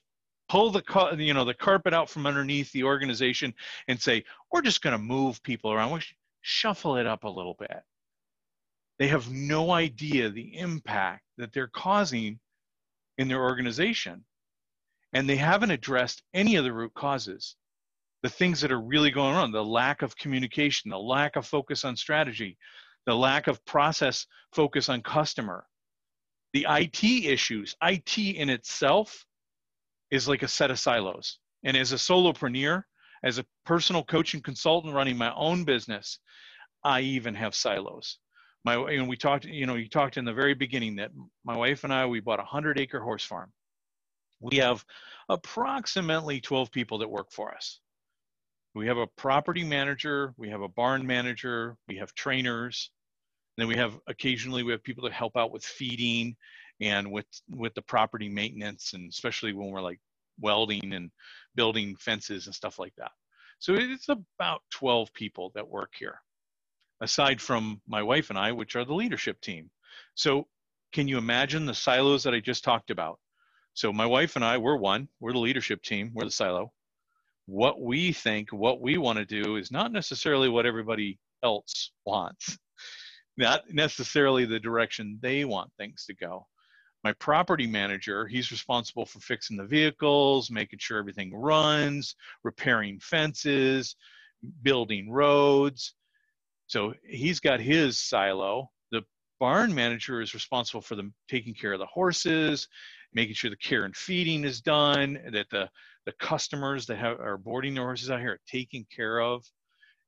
pull 0.49 0.71
the 0.71 1.15
you 1.19 1.33
know 1.33 1.45
the 1.45 1.53
carpet 1.53 1.93
out 1.93 2.09
from 2.09 2.25
underneath 2.25 2.71
the 2.71 2.83
organization 2.83 3.53
and 3.87 4.01
say 4.01 4.23
we're 4.51 4.61
just 4.61 4.81
going 4.81 4.93
to 4.93 5.03
move 5.03 5.43
people 5.43 5.71
around. 5.71 5.91
We 5.91 6.01
shuffle 6.41 6.97
it 6.97 7.05
up 7.05 7.25
a 7.25 7.29
little 7.29 7.55
bit 7.59 7.83
they 9.01 9.07
have 9.07 9.31
no 9.31 9.71
idea 9.71 10.29
the 10.29 10.55
impact 10.57 11.23
that 11.37 11.51
they're 11.51 11.71
causing 11.73 12.39
in 13.17 13.27
their 13.27 13.41
organization 13.41 14.23
and 15.13 15.27
they 15.27 15.35
haven't 15.35 15.71
addressed 15.71 16.21
any 16.33 16.55
of 16.55 16.63
the 16.63 16.71
root 16.71 16.93
causes 16.93 17.55
the 18.21 18.29
things 18.29 18.61
that 18.61 18.71
are 18.71 18.79
really 18.79 19.09
going 19.09 19.35
on 19.35 19.51
the 19.51 19.63
lack 19.63 20.03
of 20.03 20.15
communication 20.15 20.91
the 20.91 20.97
lack 20.99 21.35
of 21.35 21.47
focus 21.47 21.83
on 21.83 21.95
strategy 21.95 22.55
the 23.07 23.15
lack 23.15 23.47
of 23.47 23.65
process 23.65 24.27
focus 24.53 24.87
on 24.87 25.01
customer 25.01 25.65
the 26.53 26.67
IT 26.69 27.03
issues 27.03 27.75
IT 27.81 28.17
in 28.17 28.49
itself 28.49 29.25
is 30.11 30.27
like 30.27 30.43
a 30.43 30.47
set 30.47 30.69
of 30.69 30.79
silos. 30.79 31.39
And 31.63 31.75
as 31.75 31.93
a 31.93 31.95
solopreneur, 31.95 32.83
as 33.23 33.37
a 33.37 33.45
personal 33.65 34.03
coach 34.03 34.33
and 34.33 34.43
consultant 34.43 34.93
running 34.93 35.17
my 35.17 35.33
own 35.33 35.63
business, 35.63 36.19
I 36.83 37.01
even 37.01 37.33
have 37.35 37.55
silos. 37.55 38.19
My 38.63 38.75
and 38.75 39.07
we 39.07 39.17
talked, 39.17 39.45
you 39.45 39.65
know, 39.65 39.75
you 39.75 39.89
talked 39.89 40.17
in 40.17 40.25
the 40.25 40.33
very 40.33 40.53
beginning 40.53 40.97
that 40.97 41.11
my 41.43 41.57
wife 41.57 41.83
and 41.83 41.93
I 41.93 42.05
we 42.05 42.19
bought 42.19 42.39
a 42.39 42.43
hundred 42.43 42.79
acre 42.79 42.99
horse 43.01 43.23
farm. 43.23 43.51
We 44.39 44.57
have 44.57 44.83
approximately 45.29 46.41
12 46.41 46.71
people 46.71 46.99
that 46.99 47.09
work 47.09 47.31
for 47.31 47.53
us. 47.53 47.79
We 48.73 48.87
have 48.87 48.97
a 48.97 49.07
property 49.07 49.63
manager, 49.63 50.33
we 50.37 50.49
have 50.49 50.61
a 50.61 50.67
barn 50.67 51.05
manager, 51.05 51.75
we 51.87 51.97
have 51.97 52.13
trainers, 52.15 52.91
then 53.57 53.67
we 53.67 53.75
have 53.75 53.99
occasionally 54.07 54.63
we 54.63 54.71
have 54.71 54.83
people 54.83 55.03
that 55.03 55.13
help 55.13 55.37
out 55.37 55.51
with 55.51 55.63
feeding 55.63 56.35
and 56.79 57.11
with 57.11 57.25
with 57.49 57.73
the 57.75 57.81
property 57.81 58.29
maintenance 58.29 58.93
and 58.93 59.09
especially 59.09 59.53
when 59.53 59.69
we're 59.69 59.81
like 59.81 59.99
welding 60.39 60.93
and 60.93 61.11
building 61.55 61.95
fences 61.97 62.47
and 62.47 62.55
stuff 62.55 62.79
like 62.79 62.93
that 62.97 63.11
so 63.59 63.75
it's 63.75 64.09
about 64.09 64.61
12 64.71 65.13
people 65.13 65.51
that 65.53 65.67
work 65.67 65.93
here 65.99 66.19
aside 67.01 67.41
from 67.41 67.81
my 67.87 68.01
wife 68.01 68.29
and 68.29 68.39
i 68.39 68.51
which 68.51 68.75
are 68.75 68.85
the 68.85 68.93
leadership 68.93 69.41
team. 69.41 69.69
So 70.13 70.47
can 70.93 71.07
you 71.07 71.17
imagine 71.17 71.65
the 71.65 71.73
silos 71.73 72.23
that 72.23 72.33
i 72.33 72.39
just 72.39 72.63
talked 72.63 72.91
about? 72.91 73.19
So 73.73 73.91
my 73.91 74.05
wife 74.05 74.35
and 74.35 74.45
i 74.45 74.57
we're 74.57 74.77
one. 74.77 75.09
We're 75.19 75.33
the 75.33 75.39
leadership 75.39 75.81
team. 75.81 76.11
We're 76.13 76.25
the 76.25 76.31
silo. 76.31 76.71
What 77.47 77.81
we 77.81 78.13
think 78.13 78.53
what 78.53 78.79
we 78.81 78.97
want 78.97 79.17
to 79.17 79.25
do 79.25 79.55
is 79.57 79.71
not 79.71 79.91
necessarily 79.91 80.47
what 80.47 80.65
everybody 80.65 81.19
else 81.43 81.91
wants. 82.05 82.57
Not 83.37 83.73
necessarily 83.73 84.45
the 84.45 84.59
direction 84.59 85.17
they 85.21 85.45
want 85.45 85.71
things 85.77 86.05
to 86.05 86.13
go. 86.13 86.45
My 87.03 87.13
property 87.13 87.65
manager 87.65 88.27
he's 88.27 88.51
responsible 88.51 89.05
for 89.05 89.19
fixing 89.19 89.57
the 89.57 89.65
vehicles 89.65 90.51
making 90.51 90.79
sure 90.79 90.99
everything 90.99 91.33
runs 91.33 92.15
repairing 92.43 92.99
fences 92.99 93.95
building 94.61 95.09
roads 95.09 95.95
so 96.71 96.93
he's 97.03 97.39
got 97.39 97.59
his 97.59 97.99
silo 97.99 98.69
the 98.91 99.01
barn 99.39 99.73
manager 99.73 100.21
is 100.21 100.33
responsible 100.33 100.81
for 100.81 100.95
them 100.95 101.13
taking 101.29 101.53
care 101.53 101.73
of 101.73 101.79
the 101.79 101.85
horses 101.85 102.67
making 103.13 103.33
sure 103.33 103.49
the 103.49 103.57
care 103.57 103.85
and 103.85 103.95
feeding 103.95 104.43
is 104.43 104.61
done 104.61 105.19
that 105.31 105.49
the 105.51 105.69
the 106.05 106.13
customers 106.13 106.85
that 106.85 106.97
have 106.97 107.19
are 107.19 107.37
boarding 107.37 107.75
the 107.75 107.81
horses 107.81 108.09
out 108.09 108.19
here 108.19 108.33
are 108.33 108.39
taken 108.49 108.85
care 108.95 109.19
of 109.19 109.43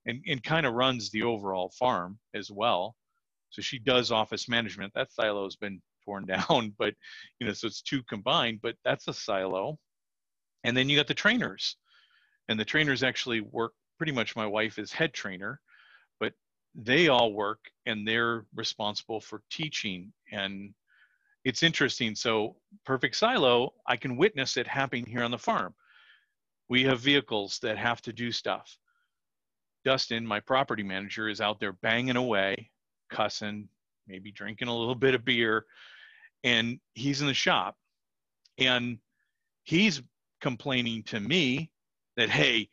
and, 0.06 0.20
and 0.26 0.42
kind 0.42 0.66
of 0.66 0.74
runs 0.74 1.10
the 1.10 1.22
overall 1.22 1.70
farm 1.78 2.18
as 2.34 2.50
well 2.50 2.96
so 3.50 3.62
she 3.62 3.78
does 3.78 4.10
office 4.10 4.48
management 4.48 4.92
that 4.94 5.12
silo 5.12 5.44
has 5.44 5.56
been 5.56 5.80
torn 6.04 6.26
down, 6.48 6.74
but 6.78 6.94
you 7.38 7.46
know, 7.46 7.52
so 7.52 7.66
it's 7.66 7.82
two 7.82 8.02
combined, 8.04 8.60
but 8.62 8.76
that's 8.84 9.08
a 9.08 9.14
silo. 9.14 9.78
And 10.64 10.76
then 10.76 10.88
you 10.88 10.96
got 10.96 11.06
the 11.06 11.14
trainers. 11.14 11.76
And 12.48 12.60
the 12.60 12.64
trainers 12.64 13.02
actually 13.02 13.40
work 13.40 13.72
pretty 13.96 14.12
much 14.12 14.36
my 14.36 14.46
wife 14.46 14.78
is 14.78 14.92
head 14.92 15.14
trainer, 15.14 15.60
they 16.74 17.08
all 17.08 17.32
work 17.32 17.60
and 17.86 18.06
they're 18.06 18.44
responsible 18.54 19.20
for 19.20 19.42
teaching. 19.50 20.12
And 20.32 20.74
it's 21.44 21.62
interesting. 21.62 22.14
So, 22.14 22.56
perfect 22.84 23.16
silo, 23.16 23.74
I 23.86 23.96
can 23.96 24.16
witness 24.16 24.56
it 24.56 24.66
happening 24.66 25.06
here 25.06 25.22
on 25.22 25.30
the 25.30 25.38
farm. 25.38 25.74
We 26.68 26.82
have 26.84 27.00
vehicles 27.00 27.58
that 27.62 27.78
have 27.78 28.00
to 28.02 28.12
do 28.12 28.32
stuff. 28.32 28.76
Dustin, 29.84 30.26
my 30.26 30.40
property 30.40 30.82
manager, 30.82 31.28
is 31.28 31.40
out 31.40 31.60
there 31.60 31.74
banging 31.74 32.16
away, 32.16 32.70
cussing, 33.10 33.68
maybe 34.08 34.32
drinking 34.32 34.68
a 34.68 34.76
little 34.76 34.94
bit 34.94 35.14
of 35.14 35.24
beer, 35.24 35.66
and 36.42 36.80
he's 36.94 37.20
in 37.20 37.26
the 37.26 37.34
shop. 37.34 37.76
And 38.58 38.98
he's 39.64 40.02
complaining 40.40 41.02
to 41.04 41.20
me 41.20 41.70
that, 42.16 42.30
hey, 42.30 42.68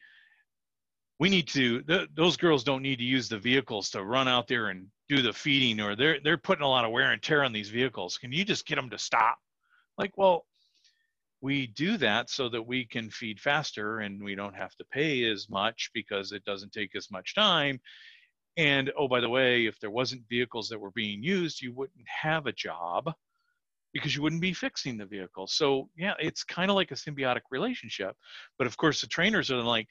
we 1.21 1.29
need 1.29 1.47
to 1.47 1.83
th- 1.83 2.09
those 2.15 2.35
girls 2.35 2.63
don't 2.63 2.81
need 2.81 2.97
to 2.97 3.03
use 3.03 3.29
the 3.29 3.37
vehicles 3.37 3.91
to 3.91 4.03
run 4.03 4.27
out 4.27 4.47
there 4.47 4.69
and 4.69 4.87
do 5.07 5.21
the 5.21 5.31
feeding 5.31 5.79
or 5.79 5.95
they're 5.95 6.19
they're 6.23 6.35
putting 6.35 6.63
a 6.63 6.67
lot 6.67 6.83
of 6.83 6.89
wear 6.89 7.11
and 7.11 7.21
tear 7.21 7.43
on 7.43 7.53
these 7.53 7.69
vehicles. 7.69 8.17
Can 8.17 8.31
you 8.31 8.43
just 8.43 8.65
get 8.65 8.75
them 8.75 8.89
to 8.89 8.97
stop? 8.97 9.37
Like 9.99 10.17
well 10.17 10.47
we 11.39 11.67
do 11.67 11.97
that 11.97 12.31
so 12.31 12.49
that 12.49 12.63
we 12.63 12.85
can 12.85 13.11
feed 13.11 13.39
faster 13.39 13.99
and 13.99 14.23
we 14.23 14.33
don't 14.33 14.55
have 14.55 14.75
to 14.77 14.85
pay 14.91 15.23
as 15.29 15.47
much 15.47 15.91
because 15.93 16.31
it 16.31 16.43
doesn't 16.43 16.73
take 16.73 16.95
as 16.95 17.11
much 17.11 17.35
time. 17.35 17.79
And 18.57 18.91
oh 18.97 19.07
by 19.07 19.19
the 19.19 19.29
way 19.29 19.67
if 19.67 19.79
there 19.79 19.91
wasn't 19.91 20.27
vehicles 20.27 20.69
that 20.69 20.79
were 20.79 20.91
being 20.91 21.21
used 21.21 21.61
you 21.61 21.71
wouldn't 21.71 22.07
have 22.07 22.47
a 22.47 22.51
job 22.51 23.13
because 23.93 24.15
you 24.15 24.23
wouldn't 24.23 24.41
be 24.41 24.53
fixing 24.53 24.97
the 24.97 25.05
vehicle. 25.05 25.45
So 25.45 25.87
yeah 25.95 26.15
it's 26.17 26.43
kind 26.43 26.71
of 26.71 26.75
like 26.75 26.89
a 26.89 26.95
symbiotic 26.95 27.41
relationship. 27.51 28.15
But 28.57 28.65
of 28.65 28.75
course 28.75 29.01
the 29.01 29.07
trainers 29.07 29.51
are 29.51 29.61
like 29.61 29.87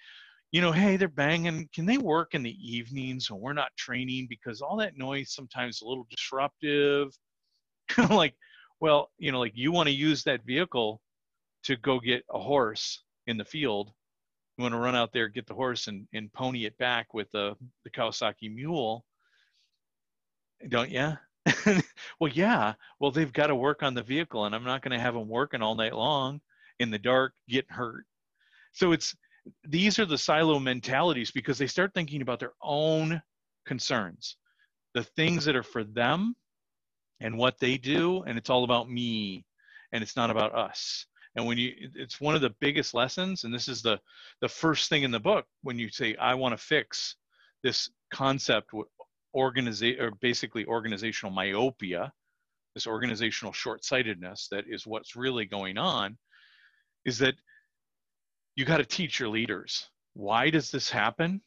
you 0.52 0.60
know, 0.60 0.72
hey, 0.72 0.96
they're 0.96 1.08
banging. 1.08 1.68
Can 1.72 1.86
they 1.86 1.98
work 1.98 2.34
in 2.34 2.42
the 2.42 2.56
evenings 2.60 3.30
when 3.30 3.40
we're 3.40 3.52
not 3.52 3.76
training? 3.76 4.26
Because 4.28 4.60
all 4.60 4.76
that 4.78 4.98
noise 4.98 5.32
sometimes 5.32 5.80
a 5.80 5.86
little 5.86 6.06
disruptive. 6.10 7.08
like, 8.10 8.34
well, 8.80 9.10
you 9.18 9.30
know, 9.30 9.38
like 9.38 9.52
you 9.54 9.70
want 9.70 9.88
to 9.88 9.94
use 9.94 10.24
that 10.24 10.44
vehicle 10.44 11.00
to 11.64 11.76
go 11.76 12.00
get 12.00 12.24
a 12.30 12.38
horse 12.38 13.02
in 13.26 13.36
the 13.36 13.44
field. 13.44 13.92
You 14.56 14.62
want 14.62 14.74
to 14.74 14.78
run 14.78 14.96
out 14.96 15.12
there, 15.12 15.28
get 15.28 15.46
the 15.46 15.54
horse, 15.54 15.86
and, 15.86 16.06
and 16.12 16.32
pony 16.32 16.64
it 16.64 16.76
back 16.78 17.14
with 17.14 17.30
the, 17.30 17.54
the 17.84 17.90
Kawasaki 17.90 18.52
mule, 18.52 19.04
don't 20.68 20.90
you? 20.90 21.12
well, 22.20 22.32
yeah. 22.32 22.74
Well, 22.98 23.10
they've 23.10 23.32
got 23.32 23.46
to 23.48 23.54
work 23.54 23.82
on 23.82 23.94
the 23.94 24.02
vehicle, 24.02 24.44
and 24.44 24.54
I'm 24.54 24.64
not 24.64 24.82
going 24.82 24.92
to 24.92 25.02
have 25.02 25.14
them 25.14 25.28
working 25.28 25.62
all 25.62 25.74
night 25.74 25.94
long 25.94 26.40
in 26.78 26.90
the 26.90 26.98
dark, 26.98 27.34
getting 27.48 27.74
hurt. 27.74 28.04
So 28.72 28.92
it's 28.92 29.14
these 29.64 29.98
are 29.98 30.06
the 30.06 30.18
silo 30.18 30.58
mentalities 30.58 31.30
because 31.30 31.58
they 31.58 31.66
start 31.66 31.92
thinking 31.94 32.22
about 32.22 32.40
their 32.40 32.52
own 32.62 33.20
concerns, 33.66 34.36
the 34.94 35.04
things 35.04 35.44
that 35.44 35.56
are 35.56 35.62
for 35.62 35.84
them 35.84 36.34
and 37.20 37.36
what 37.36 37.58
they 37.58 37.76
do, 37.76 38.22
and 38.22 38.38
it's 38.38 38.50
all 38.50 38.64
about 38.64 38.90
me 38.90 39.44
and 39.92 40.02
it's 40.02 40.16
not 40.16 40.30
about 40.30 40.54
us. 40.54 41.06
And 41.36 41.46
when 41.46 41.58
you, 41.58 41.72
it's 41.94 42.20
one 42.20 42.34
of 42.34 42.40
the 42.40 42.54
biggest 42.60 42.92
lessons, 42.92 43.44
and 43.44 43.54
this 43.54 43.68
is 43.68 43.82
the 43.82 44.00
the 44.40 44.48
first 44.48 44.88
thing 44.88 45.04
in 45.04 45.12
the 45.12 45.20
book 45.20 45.46
when 45.62 45.78
you 45.78 45.88
say, 45.88 46.16
I 46.16 46.34
want 46.34 46.52
to 46.52 46.64
fix 46.64 47.16
this 47.62 47.88
concept, 48.12 48.72
organization 49.34 50.02
or 50.02 50.10
basically 50.20 50.64
organizational 50.66 51.32
myopia, 51.32 52.12
this 52.74 52.86
organizational 52.86 53.52
short-sightedness 53.52 54.48
that 54.50 54.64
is 54.68 54.86
what's 54.86 55.14
really 55.14 55.44
going 55.44 55.78
on, 55.78 56.18
is 57.04 57.18
that 57.18 57.34
you 58.60 58.66
got 58.66 58.76
to 58.76 58.84
teach 58.84 59.18
your 59.18 59.30
leaders 59.30 59.88
why 60.12 60.50
does 60.50 60.70
this 60.70 60.90
happen? 60.90 61.40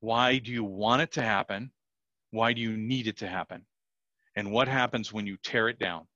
Why 0.00 0.38
do 0.38 0.52
you 0.52 0.64
want 0.64 1.00
it 1.00 1.12
to 1.12 1.22
happen? 1.22 1.70
Why 2.30 2.52
do 2.52 2.60
you 2.60 2.76
need 2.76 3.06
it 3.06 3.16
to 3.18 3.28
happen? 3.28 3.64
And 4.34 4.52
what 4.52 4.68
happens 4.68 5.12
when 5.12 5.26
you 5.26 5.38
tear 5.42 5.68
it 5.68 5.78
down? 5.78 6.06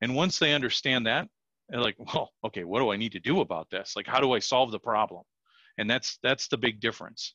And 0.00 0.14
once 0.14 0.38
they 0.38 0.52
understand 0.52 1.06
that, 1.06 1.26
they're 1.68 1.80
like, 1.80 1.96
well, 1.98 2.30
okay, 2.44 2.62
what 2.62 2.80
do 2.80 2.92
I 2.92 2.96
need 2.96 3.12
to 3.12 3.20
do 3.20 3.40
about 3.40 3.68
this? 3.70 3.94
Like, 3.96 4.06
how 4.06 4.20
do 4.20 4.32
I 4.32 4.38
solve 4.38 4.70
the 4.70 4.78
problem? 4.78 5.22
And 5.78 5.90
that's 5.90 6.18
that's 6.22 6.46
the 6.46 6.58
big 6.58 6.78
difference. 6.78 7.34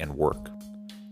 and 0.00 0.16
work. 0.16 0.50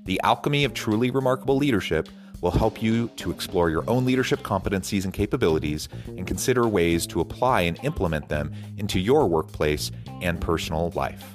The 0.05 0.20
Alchemy 0.24 0.64
of 0.64 0.74
Truly 0.74 1.11
Remarkable 1.11 1.57
Leadership 1.57 2.09
will 2.40 2.51
help 2.51 2.83
you 2.83 3.09
to 3.16 3.31
explore 3.31 3.68
your 3.68 3.85
own 3.88 4.05
leadership 4.05 4.40
competencies 4.40 5.05
and 5.05 5.12
capabilities 5.12 5.88
and 6.07 6.27
consider 6.27 6.66
ways 6.66 7.07
to 7.09 7.20
apply 7.20 7.62
and 7.62 7.79
implement 7.85 8.29
them 8.29 8.53
into 8.77 8.98
your 8.98 9.29
workplace 9.29 9.90
and 10.22 10.40
personal 10.40 10.90
life. 10.94 11.35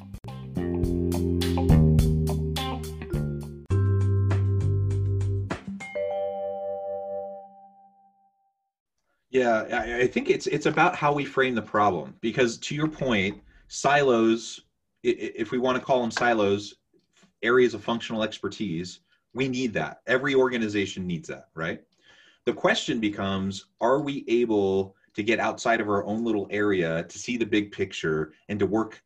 Yeah, 9.29 9.97
I 9.99 10.07
think 10.07 10.29
it's 10.29 10.45
it's 10.45 10.67
about 10.67 10.95
how 10.95 11.11
we 11.11 11.25
frame 11.25 11.55
the 11.55 11.61
problem 11.61 12.15
because 12.21 12.57
to 12.59 12.75
your 12.75 12.87
point, 12.87 13.41
silos 13.67 14.61
if 15.03 15.51
we 15.51 15.57
want 15.57 15.77
to 15.77 15.83
call 15.83 16.01
them 16.01 16.11
silos, 16.11 16.75
areas 17.43 17.73
of 17.73 17.83
functional 17.83 18.23
expertise, 18.23 18.99
we 19.33 19.47
need 19.47 19.73
that. 19.73 20.01
Every 20.07 20.35
organization 20.35 21.05
needs 21.05 21.27
that, 21.29 21.49
right? 21.55 21.81
The 22.45 22.53
question 22.53 22.99
becomes 22.99 23.67
are 23.81 23.99
we 23.99 24.25
able 24.27 24.95
to 25.15 25.23
get 25.23 25.39
outside 25.39 25.79
of 25.79 25.89
our 25.89 26.03
own 26.05 26.23
little 26.23 26.47
area 26.49 27.03
to 27.03 27.19
see 27.19 27.37
the 27.37 27.45
big 27.45 27.71
picture 27.71 28.33
and 28.49 28.59
to 28.59 28.65
work 28.65 29.01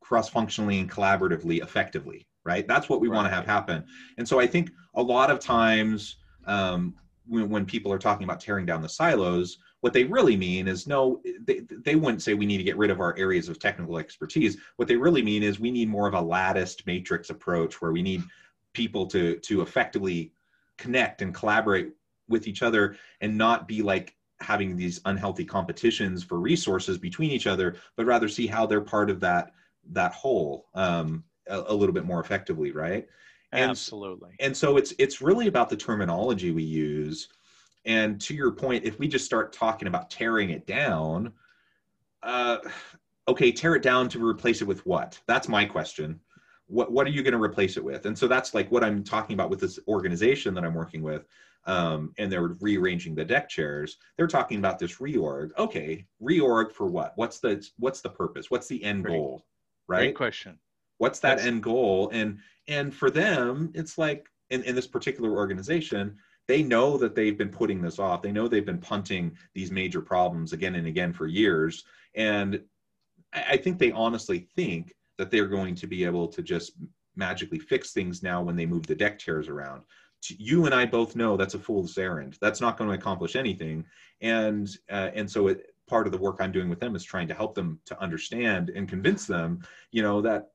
cross 0.00 0.28
functionally 0.28 0.78
and 0.78 0.90
collaboratively 0.90 1.62
effectively, 1.62 2.26
right? 2.44 2.66
That's 2.68 2.88
what 2.88 3.00
we 3.00 3.08
right. 3.08 3.16
want 3.16 3.28
to 3.28 3.34
have 3.34 3.44
happen. 3.44 3.84
And 4.18 4.28
so 4.28 4.38
I 4.38 4.46
think 4.46 4.70
a 4.94 5.02
lot 5.02 5.30
of 5.30 5.40
times 5.40 6.16
um, 6.46 6.94
when, 7.26 7.48
when 7.48 7.66
people 7.66 7.92
are 7.92 7.98
talking 7.98 8.24
about 8.24 8.40
tearing 8.40 8.66
down 8.66 8.82
the 8.82 8.88
silos, 8.88 9.58
what 9.86 9.92
they 9.92 10.02
really 10.02 10.36
mean 10.36 10.66
is 10.66 10.88
no, 10.88 11.22
they, 11.44 11.60
they 11.60 11.94
wouldn't 11.94 12.20
say 12.20 12.34
we 12.34 12.44
need 12.44 12.56
to 12.56 12.64
get 12.64 12.76
rid 12.76 12.90
of 12.90 12.98
our 12.98 13.16
areas 13.16 13.48
of 13.48 13.60
technical 13.60 13.98
expertise. 13.98 14.56
What 14.74 14.88
they 14.88 14.96
really 14.96 15.22
mean 15.22 15.44
is 15.44 15.60
we 15.60 15.70
need 15.70 15.88
more 15.88 16.08
of 16.08 16.14
a 16.14 16.20
latticed 16.20 16.84
matrix 16.88 17.30
approach 17.30 17.80
where 17.80 17.92
we 17.92 18.02
need 18.02 18.24
people 18.72 19.06
to 19.06 19.36
to 19.36 19.62
effectively 19.62 20.32
connect 20.76 21.22
and 21.22 21.32
collaborate 21.32 21.92
with 22.28 22.48
each 22.48 22.64
other 22.64 22.96
and 23.20 23.38
not 23.38 23.68
be 23.68 23.80
like 23.80 24.16
having 24.40 24.76
these 24.76 25.00
unhealthy 25.04 25.44
competitions 25.44 26.24
for 26.24 26.40
resources 26.40 26.98
between 26.98 27.30
each 27.30 27.46
other, 27.46 27.76
but 27.94 28.06
rather 28.06 28.28
see 28.28 28.48
how 28.48 28.66
they're 28.66 28.80
part 28.80 29.08
of 29.08 29.20
that 29.20 29.52
that 29.92 30.12
whole 30.12 30.66
um, 30.74 31.22
a, 31.46 31.62
a 31.68 31.74
little 31.74 31.94
bit 31.94 32.04
more 32.04 32.18
effectively, 32.18 32.72
right? 32.72 33.06
And, 33.52 33.70
Absolutely. 33.70 34.34
And 34.40 34.56
so 34.56 34.78
it's 34.78 34.92
it's 34.98 35.22
really 35.22 35.46
about 35.46 35.70
the 35.70 35.76
terminology 35.76 36.50
we 36.50 36.64
use 36.64 37.28
and 37.86 38.20
to 38.22 38.34
your 38.34 38.50
point, 38.52 38.84
if 38.84 38.98
we 38.98 39.08
just 39.08 39.24
start 39.24 39.52
talking 39.52 39.88
about 39.88 40.10
tearing 40.10 40.50
it 40.50 40.66
down, 40.66 41.32
uh, 42.22 42.58
okay, 43.28 43.52
tear 43.52 43.74
it 43.76 43.82
down 43.82 44.08
to 44.10 44.24
replace 44.26 44.60
it 44.60 44.66
with 44.66 44.84
what? 44.84 45.18
That's 45.26 45.48
my 45.48 45.64
question. 45.64 46.20
What 46.66 46.90
what 46.92 47.06
are 47.06 47.10
you 47.10 47.22
going 47.22 47.32
to 47.32 47.42
replace 47.42 47.76
it 47.76 47.84
with? 47.84 48.06
And 48.06 48.18
so 48.18 48.26
that's 48.28 48.52
like 48.54 48.70
what 48.72 48.82
I'm 48.84 49.04
talking 49.04 49.34
about 49.34 49.50
with 49.50 49.60
this 49.60 49.78
organization 49.88 50.52
that 50.54 50.64
I'm 50.64 50.74
working 50.74 51.02
with. 51.02 51.24
um, 51.66 52.12
and 52.18 52.30
they're 52.30 52.56
rearranging 52.60 53.14
the 53.16 53.24
deck 53.24 53.48
chairs 53.48 53.96
they're 54.16 54.28
talking 54.28 54.58
about 54.58 54.78
this 54.78 54.98
reorg 54.98 55.50
okay 55.58 56.06
reorg 56.22 56.70
for 56.70 56.86
what 56.86 57.12
what's 57.16 57.40
the 57.40 57.54
what's 57.80 58.00
the 58.02 58.08
purpose 58.08 58.50
what's 58.52 58.68
the 58.68 58.80
end 58.84 59.02
Great. 59.04 59.14
goal 59.16 59.44
right 59.88 59.98
Great 59.98 60.14
question. 60.16 60.58
what's 60.98 61.18
that 61.20 61.38
That's- 61.38 61.46
end 61.46 61.62
goal 61.64 62.08
and 62.12 62.38
and 62.68 62.94
for 62.94 63.10
them 63.10 63.72
it's 63.74 63.98
like 63.98 64.28
in, 64.50 64.62
in 64.62 64.74
this 64.76 64.86
particular 64.86 65.30
organization 65.32 66.16
they 66.48 66.62
know 66.62 66.96
that 66.96 67.14
they've 67.14 67.36
been 67.36 67.50
putting 67.50 67.80
this 67.80 67.98
off. 67.98 68.22
They 68.22 68.32
know 68.32 68.46
they've 68.46 68.64
been 68.64 68.78
punting 68.78 69.36
these 69.54 69.70
major 69.70 70.00
problems 70.00 70.52
again 70.52 70.76
and 70.76 70.86
again 70.86 71.12
for 71.12 71.26
years. 71.26 71.84
And 72.14 72.60
i, 73.32 73.56
think 73.56 73.78
they 73.78 73.92
honestly 73.92 74.48
think 74.56 74.94
that 75.18 75.30
they're 75.30 75.48
going 75.48 75.74
to 75.74 75.86
be 75.86 76.04
able 76.04 76.28
to 76.28 76.42
just 76.42 76.72
magically 77.16 77.58
fix 77.58 77.92
things 77.92 78.22
now 78.22 78.42
when 78.42 78.56
they 78.56 78.66
move 78.66 78.86
the 78.86 78.94
deck 78.94 79.18
chairs 79.18 79.48
around. 79.48 79.82
You 80.28 80.66
and 80.66 80.74
i 80.74 80.86
both 80.86 81.14
know 81.16 81.36
that's 81.36 81.54
a 81.54 81.58
fool's 81.58 81.96
errand. 81.98 82.38
That's 82.40 82.60
not 82.60 82.76
going 82.76 82.90
to 82.90 82.96
accomplish 82.96 83.36
anything. 83.36 83.84
And 84.20 84.68
uh, 84.90 85.10
and 85.14 85.30
so 85.30 85.48
it, 85.48 85.74
part 85.86 86.06
of 86.06 86.12
the 86.12 86.18
work 86.18 86.36
i'm 86.40 86.52
doing 86.52 86.68
with 86.68 86.80
them 86.80 86.96
is 86.96 87.04
trying 87.04 87.28
to 87.28 87.34
help 87.34 87.54
them 87.54 87.78
to 87.86 88.00
understand 88.00 88.70
and 88.70 88.88
convince 88.88 89.26
them 89.26 89.60
you 89.92 90.02
know 90.02 90.20
that 90.20 90.50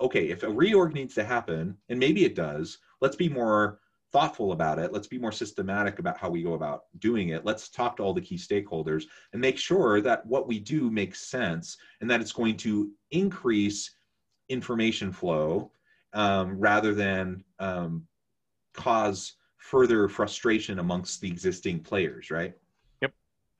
okay 0.00 0.28
if 0.28 0.42
a 0.42 0.46
reorg 0.46 0.92
needs 0.92 1.14
to 1.14 1.24
happen 1.24 1.76
and 1.88 1.98
maybe 1.98 2.24
it 2.24 2.34
does 2.34 2.78
let's 3.00 3.16
be 3.16 3.28
more 3.28 3.80
thoughtful 4.16 4.52
about 4.52 4.78
it 4.78 4.94
let's 4.94 5.06
be 5.06 5.18
more 5.18 5.30
systematic 5.30 5.98
about 5.98 6.16
how 6.16 6.30
we 6.30 6.42
go 6.42 6.54
about 6.54 6.84
doing 7.00 7.28
it 7.28 7.44
let's 7.44 7.68
talk 7.68 7.98
to 7.98 8.02
all 8.02 8.14
the 8.14 8.20
key 8.20 8.36
stakeholders 8.36 9.04
and 9.34 9.42
make 9.42 9.58
sure 9.58 10.00
that 10.00 10.24
what 10.24 10.48
we 10.48 10.58
do 10.58 10.90
makes 10.90 11.20
sense 11.20 11.76
and 12.00 12.08
that 12.08 12.22
it's 12.22 12.32
going 12.32 12.56
to 12.56 12.90
increase 13.10 13.94
information 14.48 15.12
flow 15.12 15.70
um, 16.14 16.58
rather 16.58 16.94
than 16.94 17.44
um, 17.58 18.06
cause 18.72 19.34
further 19.58 20.08
frustration 20.08 20.78
amongst 20.78 21.20
the 21.20 21.28
existing 21.28 21.78
players 21.78 22.30
right 22.30 22.54
Yep, 23.02 23.12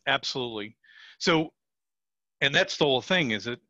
Absolutely. 0.06 0.74
So, 1.18 1.52
and 2.40 2.54
that's 2.54 2.78
the 2.78 2.84
whole 2.84 3.02
thing 3.02 3.32
is 3.32 3.44
that 3.44 3.60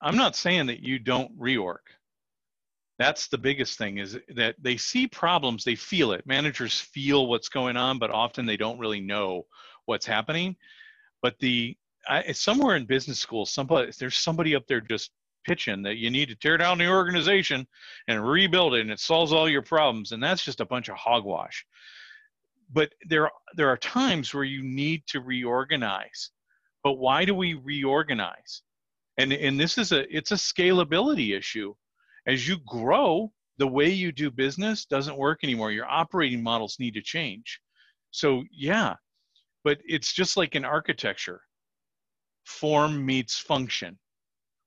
I'm 0.00 0.16
not 0.16 0.36
saying 0.36 0.66
that 0.68 0.80
you 0.80 0.98
don't 0.98 1.38
reorg. 1.38 1.84
That's 3.00 3.26
the 3.26 3.38
biggest 3.38 3.78
thing 3.78 3.98
is 3.98 4.16
that 4.36 4.54
they 4.60 4.76
see 4.76 5.08
problems, 5.08 5.64
they 5.64 5.74
feel 5.74 6.12
it. 6.12 6.24
Managers 6.26 6.78
feel 6.78 7.26
what's 7.26 7.48
going 7.48 7.76
on, 7.76 7.98
but 7.98 8.10
often 8.10 8.46
they 8.46 8.56
don't 8.56 8.78
really 8.78 9.00
know 9.00 9.46
what's 9.86 10.06
happening. 10.06 10.54
But 11.22 11.34
the 11.40 11.76
I, 12.08 12.30
somewhere 12.32 12.76
in 12.76 12.86
business 12.86 13.18
school, 13.18 13.44
somebody 13.46 13.90
there's 13.98 14.16
somebody 14.16 14.54
up 14.54 14.66
there 14.68 14.80
just 14.80 15.10
pitching 15.44 15.82
that 15.82 15.96
you 15.96 16.10
need 16.10 16.28
to 16.28 16.36
tear 16.36 16.56
down 16.56 16.78
the 16.78 16.88
organization 16.88 17.66
and 18.06 18.24
rebuild 18.24 18.74
it, 18.74 18.82
and 18.82 18.90
it 18.90 19.00
solves 19.00 19.32
all 19.32 19.48
your 19.48 19.62
problems. 19.62 20.12
And 20.12 20.22
that's 20.22 20.44
just 20.44 20.60
a 20.60 20.66
bunch 20.66 20.88
of 20.88 20.96
hogwash 20.96 21.64
but 22.72 22.92
there 23.08 23.30
there 23.56 23.68
are 23.68 23.76
times 23.76 24.32
where 24.32 24.44
you 24.44 24.62
need 24.62 25.02
to 25.06 25.20
reorganize 25.20 26.30
but 26.84 26.94
why 26.94 27.24
do 27.24 27.34
we 27.34 27.54
reorganize 27.54 28.62
and 29.18 29.32
and 29.32 29.58
this 29.58 29.78
is 29.78 29.92
a 29.92 30.16
it's 30.16 30.32
a 30.32 30.36
scalability 30.36 31.36
issue 31.36 31.74
as 32.26 32.46
you 32.46 32.58
grow 32.66 33.32
the 33.58 33.66
way 33.66 33.88
you 33.90 34.12
do 34.12 34.30
business 34.30 34.86
doesn't 34.86 35.16
work 35.16 35.40
anymore. 35.42 35.70
Your 35.70 35.88
operating 35.88 36.42
models 36.42 36.76
need 36.78 36.94
to 36.94 37.02
change. 37.02 37.60
So 38.10 38.42
yeah 38.50 38.94
but 39.64 39.78
it's 39.86 40.12
just 40.12 40.36
like 40.36 40.54
in 40.54 40.64
architecture. 40.64 41.42
Form 42.44 43.04
meets 43.04 43.38
function. 43.38 43.98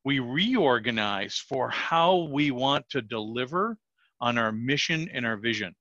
We 0.06 0.20
reorganize 0.20 1.38
for 1.38 1.70
how 1.70 2.28
we 2.32 2.52
want 2.52 2.88
to 2.90 3.02
deliver 3.02 3.78
on 4.22 4.38
our 4.38 4.52
mission 4.52 5.10
and 5.14 5.26
our 5.26 5.38
vision 5.38 5.76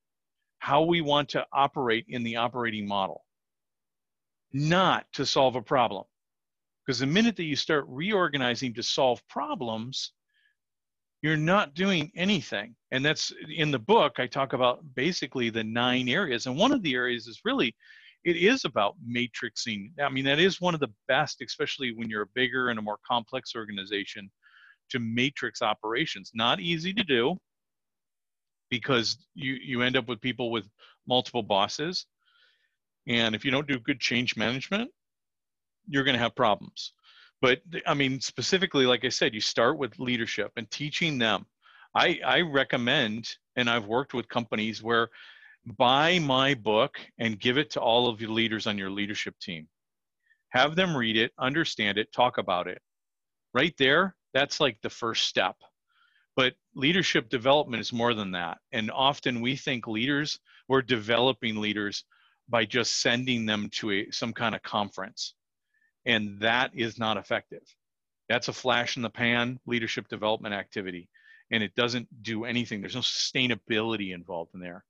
how 0.59 0.83
we 0.83 1.01
want 1.01 1.29
to 1.29 1.45
operate 1.53 2.07
in 2.09 2.23
the 2.23 2.37
operating 2.37 2.87
model, 2.87 3.25
not 4.53 5.05
to 5.13 5.27
solve 5.27 5.57
a 5.57 5.63
problem. 5.63 6.05
Because 6.87 7.01
the 7.01 7.07
minute 7.07 7.35
that 7.35 7.45
you 7.45 7.57
start 7.57 7.85
reorganizing 7.89 8.73
to 8.75 8.83
solve 8.83 9.27
problems, 9.27 10.13
you're 11.23 11.37
not 11.37 11.75
doing 11.75 12.11
anything. 12.17 12.75
And 12.91 13.05
that's 13.05 13.33
in 13.49 13.71
the 13.71 13.79
book, 13.79 14.19
I 14.19 14.27
talk 14.27 14.53
about 14.53 14.81
basically 14.95 15.51
the 15.51 15.65
nine 15.65 16.09
areas. 16.09 16.47
And 16.47 16.57
one 16.57 16.73
of 16.73 16.83
the 16.83 16.95
areas 16.95 17.27
is 17.29 17.41
really, 17.45 17.75
it 18.25 18.37
is 18.37 18.65
about 18.65 18.97
matrixing. 19.09 19.93
I 20.01 20.09
mean, 20.09 20.25
that 20.25 20.41
is 20.41 20.61
one 20.61 20.75
of 20.75 20.81
the 20.81 20.93
best, 21.09 21.41
especially 21.41 21.95
when 21.95 22.11
you're 22.11 22.23
a 22.23 22.35
bigger 22.35 22.69
and 22.69 22.79
a 22.79 22.83
more 22.83 22.99
complex 23.07 23.55
organization, 23.57 24.31
to 24.91 24.99
matrix 24.99 25.63
operations. 25.63 26.33
Not 26.35 26.61
easy 26.61 26.93
to 26.93 27.05
do 27.05 27.39
because 28.73 29.19
you 29.35 29.53
you 29.63 29.83
end 29.83 29.97
up 29.99 30.09
with 30.09 30.19
people 30.23 30.51
with 30.51 30.67
multiple 31.07 31.43
bosses 31.43 32.07
and 33.07 33.35
if 33.35 33.45
you 33.45 33.51
don't 33.51 33.69
do 33.69 33.79
good 33.79 34.01
change 34.01 34.35
management 34.35 34.91
you're 35.87 36.05
going 36.05 36.15
to 36.15 36.23
have 36.23 36.35
problems 36.35 36.95
but 37.43 37.61
i 37.87 37.93
mean 37.93 38.21
specifically 38.21 38.87
like 38.87 39.05
i 39.05 39.11
said 39.11 39.35
you 39.35 39.41
start 39.41 39.77
with 39.77 39.99
leadership 39.99 40.51
and 40.57 40.71
teaching 40.71 41.19
them 41.19 41.45
i 41.95 42.19
i 42.25 42.41
recommend 42.41 43.37
and 43.57 43.69
i've 43.69 43.87
worked 43.87 44.15
with 44.15 44.29
companies 44.29 44.83
where 44.83 45.09
buy 45.77 46.19
my 46.19 46.55
book 46.55 46.99
and 47.19 47.39
give 47.39 47.59
it 47.59 47.71
to 47.71 47.81
all 47.81 48.09
of 48.09 48.21
your 48.21 48.31
leaders 48.31 48.67
on 48.67 48.79
your 48.79 48.91
leadership 48.91 49.35
team 49.41 49.69
have 50.49 50.75
them 50.75 50.97
read 50.97 51.19
it 51.19 51.33
understand 51.39 51.99
it 51.99 52.11
talk 52.13 52.39
about 52.39 52.67
it 52.67 52.81
right 53.53 53.75
there 53.77 54.17
that's 54.33 54.59
like 54.59 54.79
the 54.83 54.91
first 54.91 55.27
step 55.27 55.57
but 56.37 56.55
leadership 56.75 57.29
development 57.29 57.81
is 57.81 57.93
more 57.93 58.15
than 58.15 58.31
that. 58.33 58.59
And 58.73 58.91
often 58.91 59.41
we 59.41 59.57
think 59.57 59.87
leaders, 59.87 60.39
we're 60.69 60.83
developing 60.83 61.57
leaders 61.57 62.05
by 62.49 62.65
just 62.65 63.01
sending 63.01 63.47
them 63.47 63.69
to 63.73 63.91
a, 63.93 64.11
some 64.11 64.33
kind 64.33 64.55
of 64.55 64.63
conference. 64.63 65.35
And 66.05 66.41
that 66.41 66.73
is 66.75 66.99
not 66.99 67.17
effective. 67.17 67.63
That's 68.29 68.49
a 68.49 68.53
flash 68.53 68.97
in 68.97 69.03
the 69.03 69.11
pan 69.11 69.61
leadership 69.67 70.09
development 70.09 70.55
activity. 70.55 71.09
And 71.51 71.63
it 71.63 71.75
doesn't 71.75 72.09
do 72.23 72.45
anything. 72.45 72.81
There's 72.81 72.95
no 72.95 73.01
sustainability 73.03 74.15
involved 74.15 74.55
in 74.55 74.61
there. 74.61 74.85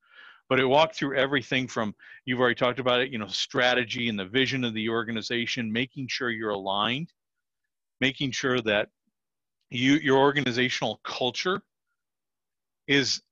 But 0.49 0.61
it 0.61 0.67
walked 0.67 0.97
through 0.97 1.17
everything 1.17 1.67
from, 1.67 1.95
you've 2.25 2.41
already 2.41 2.55
talked 2.55 2.79
about 2.79 3.01
it, 3.01 3.11
you 3.11 3.19
know, 3.19 3.27
strategy 3.27 4.09
and 4.09 4.19
the 4.19 4.27
vision 4.27 4.65
of 4.65 4.75
the 4.75 4.91
organization, 4.91 5.73
making 5.73 6.09
sure 6.09 6.31
you're 6.31 6.51
aligned, 6.51 7.13
making 8.01 8.33
sure 8.33 8.61
that 8.61 8.89
you 9.73 9.95
your 9.95 10.19
organizational 10.19 11.01
culture 11.03 11.63
is 12.87 13.23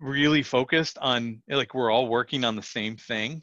really 0.00 0.42
focused 0.42 0.98
on 0.98 1.42
like 1.48 1.74
we're 1.74 1.90
all 1.90 2.08
working 2.08 2.44
on 2.44 2.56
the 2.56 2.62
same 2.62 2.96
thing 2.96 3.42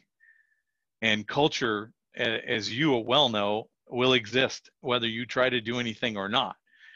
and 1.01 1.27
culture 1.27 1.91
as 2.15 2.71
you 2.71 2.95
well 2.97 3.29
know 3.29 3.67
will 3.89 4.13
exist 4.13 4.69
whether 4.81 5.07
you 5.07 5.25
try 5.25 5.49
to 5.49 5.61
do 5.61 5.79
anything 5.79 6.17
or 6.17 6.29
not. 6.29 6.55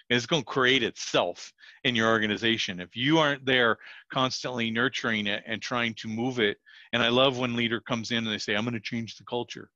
It's 0.09 0.25
going 0.25 0.41
to 0.41 0.45
create 0.45 0.83
itself 0.83 1.51
in 1.83 1.95
your 1.95 2.07
organization. 2.07 2.79
If 2.79 2.95
you 2.95 3.19
aren't 3.19 3.45
there 3.45 3.77
constantly 4.11 4.71
nurturing 4.71 5.27
it 5.27 5.43
and 5.45 5.61
trying 5.61 5.93
to 5.95 6.07
move 6.07 6.39
it 6.39 6.57
and 6.93 7.03
i 7.03 7.09
love 7.09 7.37
when 7.37 7.55
leader 7.55 7.81
comes 7.81 8.11
in 8.11 8.19
and 8.19 8.27
they 8.27 8.37
say 8.37 8.55
i'm 8.55 8.63
going 8.63 8.73
to 8.73 8.79
change 8.79 9.17
the 9.17 9.23
culture. 9.25 9.69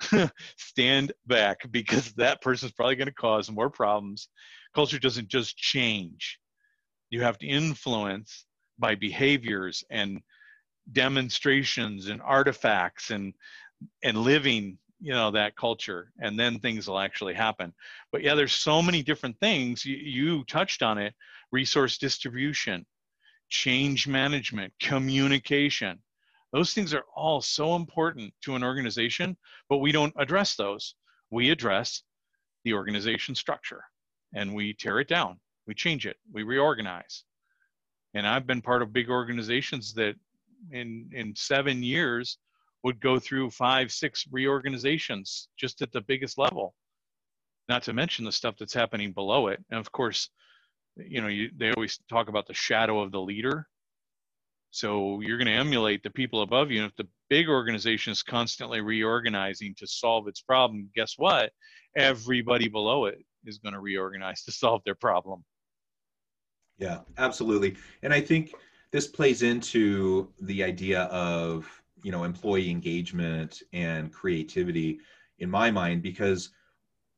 Stand 0.56 1.12
back 1.26 1.58
because 1.70 2.12
that 2.12 2.40
person's 2.40 2.72
probably 2.72 2.94
going 2.94 3.08
to 3.08 3.14
cause 3.14 3.50
more 3.50 3.70
problems. 3.70 4.28
Culture 4.74 4.98
doesn't 4.98 5.28
just 5.28 5.56
change. 5.56 6.38
You 7.10 7.22
have 7.22 7.38
to 7.38 7.46
influence 7.48 8.44
by 8.78 8.94
behaviors 8.94 9.82
and 9.90 10.20
demonstrations 10.92 12.08
and 12.08 12.22
artifacts 12.22 13.10
and 13.10 13.34
and 14.02 14.18
living 14.18 14.78
you 15.00 15.12
know 15.12 15.30
that 15.30 15.56
culture 15.56 16.12
and 16.18 16.38
then 16.38 16.58
things 16.58 16.88
will 16.88 16.98
actually 16.98 17.34
happen. 17.34 17.72
But 18.12 18.22
yeah 18.22 18.34
there's 18.34 18.52
so 18.52 18.82
many 18.82 19.02
different 19.02 19.38
things. 19.40 19.84
You, 19.84 19.96
you 19.96 20.44
touched 20.44 20.82
on 20.82 20.98
it. 20.98 21.14
Resource 21.52 21.98
distribution 21.98 22.84
change 23.50 24.06
management 24.06 24.72
communication. 24.80 25.98
Those 26.52 26.74
things 26.74 26.92
are 26.92 27.04
all 27.14 27.40
so 27.40 27.76
important 27.76 28.32
to 28.42 28.56
an 28.56 28.64
organization 28.64 29.36
but 29.68 29.78
we 29.78 29.92
don't 29.92 30.14
address 30.16 30.56
those. 30.56 30.94
We 31.30 31.50
address 31.50 32.02
the 32.64 32.74
organization 32.74 33.34
structure 33.34 33.84
and 34.34 34.54
we 34.54 34.74
tear 34.74 35.00
it 35.00 35.08
down. 35.08 35.38
We 35.66 35.74
change 35.74 36.06
it. 36.06 36.16
We 36.32 36.42
reorganize. 36.42 37.24
And 38.14 38.26
i've 38.26 38.46
been 38.46 38.62
part 38.62 38.82
of 38.82 38.92
big 38.92 39.10
organizations 39.10 39.92
that 39.94 40.14
in 40.72 41.08
in 41.12 41.34
seven 41.36 41.82
years 41.82 42.38
would 42.84 43.00
go 43.00 43.18
through 43.18 43.50
five 43.50 43.90
six 43.90 44.24
reorganizations 44.30 45.48
just 45.58 45.82
at 45.82 45.92
the 45.92 46.00
biggest 46.02 46.38
level. 46.38 46.74
Not 47.68 47.82
to 47.84 47.92
mention 47.92 48.24
the 48.24 48.32
stuff 48.32 48.56
that's 48.58 48.74
happening 48.74 49.12
below 49.12 49.48
it. 49.48 49.62
And 49.70 49.78
of 49.78 49.90
course 49.92 50.30
you 50.96 51.20
know 51.20 51.28
you, 51.28 51.50
they 51.56 51.72
always 51.72 51.98
talk 52.08 52.28
about 52.28 52.46
the 52.46 52.54
shadow 52.54 53.00
of 53.00 53.12
the 53.12 53.20
leader. 53.20 53.66
So 54.70 55.20
you're 55.20 55.38
going 55.38 55.46
to 55.46 55.52
emulate 55.52 56.02
the 56.02 56.10
people 56.10 56.42
above 56.42 56.70
you. 56.70 56.82
And 56.82 56.90
if 56.90 56.96
the 56.96 57.08
big 57.30 57.48
organization 57.48 58.10
is 58.10 58.22
constantly 58.22 58.82
reorganizing 58.82 59.74
to 59.78 59.86
solve 59.86 60.28
its 60.28 60.42
problem 60.42 60.90
guess 60.94 61.14
what? 61.16 61.52
Everybody 61.96 62.68
below 62.68 63.06
it 63.06 63.18
is 63.44 63.58
going 63.58 63.72
to 63.72 63.80
reorganize 63.80 64.44
to 64.44 64.52
solve 64.52 64.82
their 64.84 64.94
problem. 64.94 65.44
Yeah, 66.78 67.00
absolutely. 67.16 67.76
And 68.02 68.12
I 68.12 68.20
think 68.20 68.52
this 68.92 69.06
plays 69.06 69.42
into 69.42 70.32
the 70.40 70.62
idea 70.62 71.02
of 71.04 71.77
you 72.02 72.12
know 72.12 72.24
employee 72.24 72.70
engagement 72.70 73.62
and 73.72 74.12
creativity 74.12 74.98
in 75.38 75.50
my 75.50 75.70
mind 75.70 76.02
because 76.02 76.50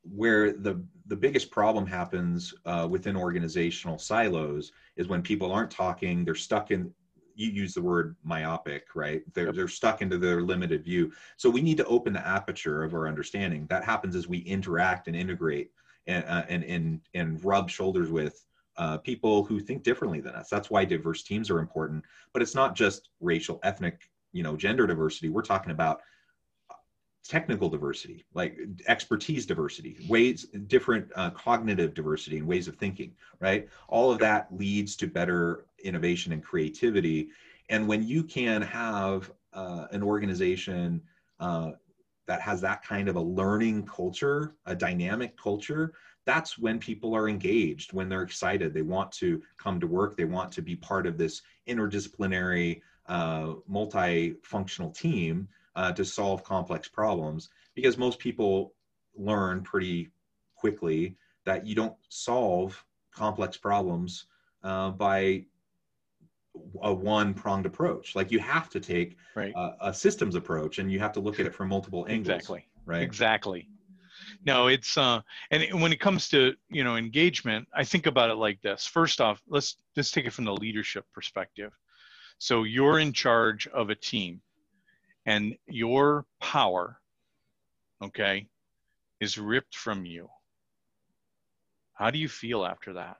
where 0.03 0.53
the 0.53 0.83
the 1.07 1.17
biggest 1.17 1.51
problem 1.51 1.87
happens 1.87 2.55
uh, 2.65 2.87
within 2.91 3.17
organizational 3.17 3.99
silos 3.99 4.73
is 4.97 5.09
when 5.09 5.23
people 5.23 5.53
aren't 5.53 5.71
talking 5.71 6.25
they're 6.25 6.35
stuck 6.35 6.71
in 6.71 6.93
you 7.41 7.51
use 7.51 7.75
the 7.75 7.83
word 7.83 8.17
myopic 8.23 8.95
right? 8.95 9.23
They're, 9.33 9.47
yep. 9.47 9.55
they're 9.55 9.69
stuck 9.69 10.03
into 10.03 10.19
their 10.19 10.43
limited 10.43 10.85
view. 10.85 11.13
So 11.37 11.49
we 11.49 11.63
need 11.63 11.79
to 11.79 11.87
open 11.87 12.13
the 12.13 12.27
aperture 12.27 12.85
of 12.85 12.95
our 12.95 13.09
understanding. 13.09 13.67
That 13.69 13.83
happens 13.83 14.15
as 14.15 14.29
we 14.29 14.39
interact 14.39 15.09
and 15.09 15.17
integrate 15.17 15.71
and 16.07 16.25
uh, 16.27 16.45
and, 16.49 16.65
and 16.65 17.01
and 17.15 17.43
rub 17.45 17.71
shoulders 17.71 18.11
with 18.11 18.45
uh, 18.77 18.99
people 18.99 19.45
who 19.45 19.59
think 19.59 19.83
differently 19.83 20.21
than 20.21 20.35
us. 20.35 20.49
That's 20.49 20.71
why 20.71 20.85
diverse 20.85 21.23
teams 21.23 21.51
are 21.51 21.59
important. 21.59 22.05
But 22.33 22.43
it's 22.43 22.55
not 22.55 22.75
just 22.75 23.11
racial 23.21 23.59
ethnic 23.63 24.10
you 24.33 24.43
know 24.43 24.57
gender 24.57 24.87
diversity 24.87 25.29
we're 25.29 25.43
talking 25.43 25.73
about 25.73 26.01
technical 27.31 27.69
diversity, 27.69 28.25
like 28.35 28.59
expertise 28.89 29.47
diversity, 29.47 29.97
ways, 30.09 30.47
different 30.67 31.07
uh, 31.15 31.31
cognitive 31.31 31.95
diversity 31.95 32.39
and 32.39 32.47
ways 32.47 32.67
of 32.67 32.77
thinking, 32.77 33.13
right? 33.41 33.69
All 33.89 34.11
of 34.11 34.19
that 34.21 34.49
leads 34.51 34.97
to 34.97 35.07
better 35.07 35.67
innovation 35.85 36.33
and 36.33 36.43
creativity. 36.43 37.29
And 37.69 37.87
when 37.87 38.03
you 38.03 38.25
can 38.25 38.63
have 38.63 39.31
uh, 39.53 39.87
an 39.93 40.03
organization 40.03 41.03
uh, 41.39 41.73
that 42.27 42.41
has 42.41 42.61
that 42.63 42.83
kind 42.83 43.09
of 43.09 43.17
a 43.17 43.21
learning 43.21 43.87
culture, 43.87 44.55
a 44.67 44.75
dynamic 44.75 45.37
culture, 45.37 45.93
that's 46.27 46.59
when 46.59 46.79
people 46.79 47.15
are 47.15 47.29
engaged, 47.29 47.93
when 47.93 48.09
they're 48.09 48.23
excited, 48.23 48.73
they 48.75 48.83
want 48.83 49.11
to 49.13 49.43
come 49.57 49.81
to 49.81 49.87
work, 49.87 50.17
they 50.17 50.25
want 50.25 50.53
to 50.53 50.63
be 50.63 50.77
part 50.77 51.07
of 51.07 51.17
this 51.17 51.43
interdisciplinary, 51.69 52.81
uh, 53.11 53.55
multifunctional 53.69 54.95
team 54.95 55.49
uh, 55.75 55.91
to 55.93 56.05
solve 56.05 56.45
complex 56.45 56.89
problems 56.89 57.51
because 57.75 57.99
most 57.99 58.21
people 58.21 58.73
learn 59.17 59.63
pretty 59.63 60.09
quickly 60.55 61.17
that 61.45 61.67
you 61.67 61.75
don't 61.75 61.97
solve 62.09 62.83
complex 63.13 63.57
problems 63.57 64.27
uh, 64.63 64.91
by 64.91 65.45
a 66.83 66.93
one 66.93 67.35
pronged 67.35 67.67
approach. 67.67 68.15
Like 68.15 68.31
you 68.31 68.39
have 68.39 68.71
to 68.71 68.79
take 68.79 69.17
right. 69.35 69.53
a, 69.57 69.89
a, 69.89 69.95
systems 69.95 70.37
approach 70.37 70.79
and 70.79 70.91
you 70.91 71.01
have 71.01 71.13
to 71.15 71.21
look 71.21 71.41
at 71.41 71.47
it 71.47 71.55
from 71.55 71.69
multiple 71.69 72.07
angles 72.09 72.37
exactly. 72.37 72.69
right? 72.87 73.03
Exactly. 73.03 73.69
No 74.47 74.69
it's 74.69 74.97
uh 74.97 75.21
and 75.51 75.83
when 75.83 75.93
it 75.93 76.01
comes 76.01 76.29
to 76.29 76.55
you 76.71 76.85
know 76.85 76.97
engagement 76.97 77.67
i 77.75 77.85
think 77.85 78.07
about 78.07 78.31
it 78.31 78.37
like 78.37 78.61
this. 78.63 78.87
First 78.87 79.21
off 79.21 79.43
let's 79.49 79.77
let's 79.97 80.11
take 80.11 80.27
it 80.27 80.33
from 80.33 80.45
the 80.45 80.53
leadership 80.55 81.05
perspective 81.13 81.73
so 82.41 82.63
you're 82.63 82.99
in 82.99 83.13
charge 83.13 83.67
of 83.67 83.91
a 83.91 83.95
team 83.95 84.41
and 85.27 85.57
your 85.67 86.25
power, 86.41 86.99
okay, 88.03 88.49
is 89.21 89.37
ripped 89.37 89.77
from 89.77 90.07
you. 90.07 90.27
How 91.93 92.11
do 92.11 92.19
you 92.19 92.31
feel 92.31 92.65
after 92.65 92.95
that? 92.95 93.19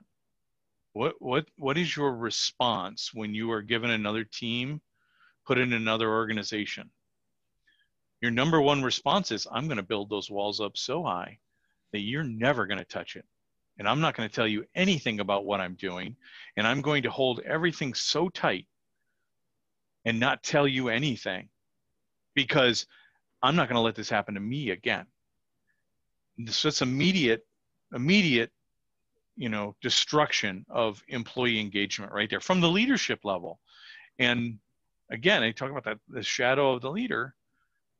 What 0.93 1.21
what 1.21 1.45
what 1.55 1.77
is 1.77 1.95
your 1.95 2.15
response 2.15 3.11
when 3.13 3.35
you 3.35 3.51
are 3.51 3.61
given 3.61 3.91
another 3.91 4.23
team, 4.23 4.81
put 5.45 5.59
in 5.59 5.71
another 5.71 6.09
organization? 6.09 6.89
Your 8.21 8.31
number 8.31 8.59
one 8.59 8.81
response 8.81 9.31
is 9.31 9.47
I'm 9.51 9.67
going 9.67 9.77
to 9.77 9.83
build 9.83 10.09
those 10.09 10.31
walls 10.31 10.59
up 10.59 10.75
so 10.75 11.03
high 11.03 11.37
that 11.91 11.99
you're 11.99 12.23
never 12.23 12.65
going 12.65 12.79
to 12.79 12.85
touch 12.85 13.15
it. 13.15 13.25
And 13.77 13.87
I'm 13.87 14.01
not 14.01 14.15
going 14.17 14.27
to 14.27 14.35
tell 14.35 14.47
you 14.47 14.65
anything 14.73 15.19
about 15.19 15.45
what 15.45 15.61
I'm 15.61 15.75
doing. 15.75 16.15
And 16.57 16.65
I'm 16.65 16.81
going 16.81 17.03
to 17.03 17.11
hold 17.11 17.41
everything 17.41 17.93
so 17.93 18.27
tight 18.27 18.65
and 20.05 20.19
not 20.19 20.43
tell 20.43 20.67
you 20.67 20.89
anything 20.89 21.49
because 22.33 22.85
I'm 23.41 23.55
not 23.55 23.67
going 23.67 23.75
to 23.75 23.81
let 23.81 23.95
this 23.95 24.09
happen 24.09 24.35
to 24.35 24.39
me 24.39 24.69
again. 24.71 25.05
So 26.47 26.69
it's 26.69 26.81
immediate, 26.81 27.45
immediate, 27.93 28.51
you 29.35 29.49
know, 29.49 29.75
destruction 29.81 30.65
of 30.69 31.03
employee 31.07 31.59
engagement 31.59 32.11
right 32.11 32.29
there 32.29 32.39
from 32.39 32.61
the 32.61 32.69
leadership 32.69 33.19
level. 33.23 33.59
And 34.19 34.59
again, 35.09 35.43
I 35.43 35.51
talk 35.51 35.71
about 35.71 35.85
that 35.85 35.99
the 36.07 36.23
shadow 36.23 36.73
of 36.73 36.81
the 36.81 36.91
leader. 36.91 37.33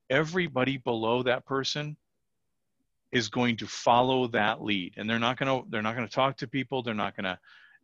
Everybody 0.09 0.77
below 0.77 1.23
that 1.23 1.45
person 1.45 1.95
is 3.11 3.29
going 3.29 3.57
to 3.57 3.67
follow 3.67 4.27
that 4.27 4.61
lead, 4.61 4.93
and 4.97 5.09
they're 5.09 5.19
not 5.19 5.37
going 5.37 5.63
to 5.63 5.69
they're 5.69 5.81
not 5.81 5.95
going 5.95 6.07
to 6.07 6.13
talk 6.13 6.37
to 6.37 6.47
people. 6.47 6.83
They're 6.83 6.93
not 6.93 7.15
going 7.15 7.25
to 7.25 7.39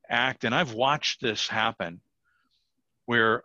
act. 0.10 0.44
And 0.44 0.56
I've 0.56 0.74
watched 0.74 1.22
this 1.22 1.48
happen 1.48 2.00
where 3.06 3.44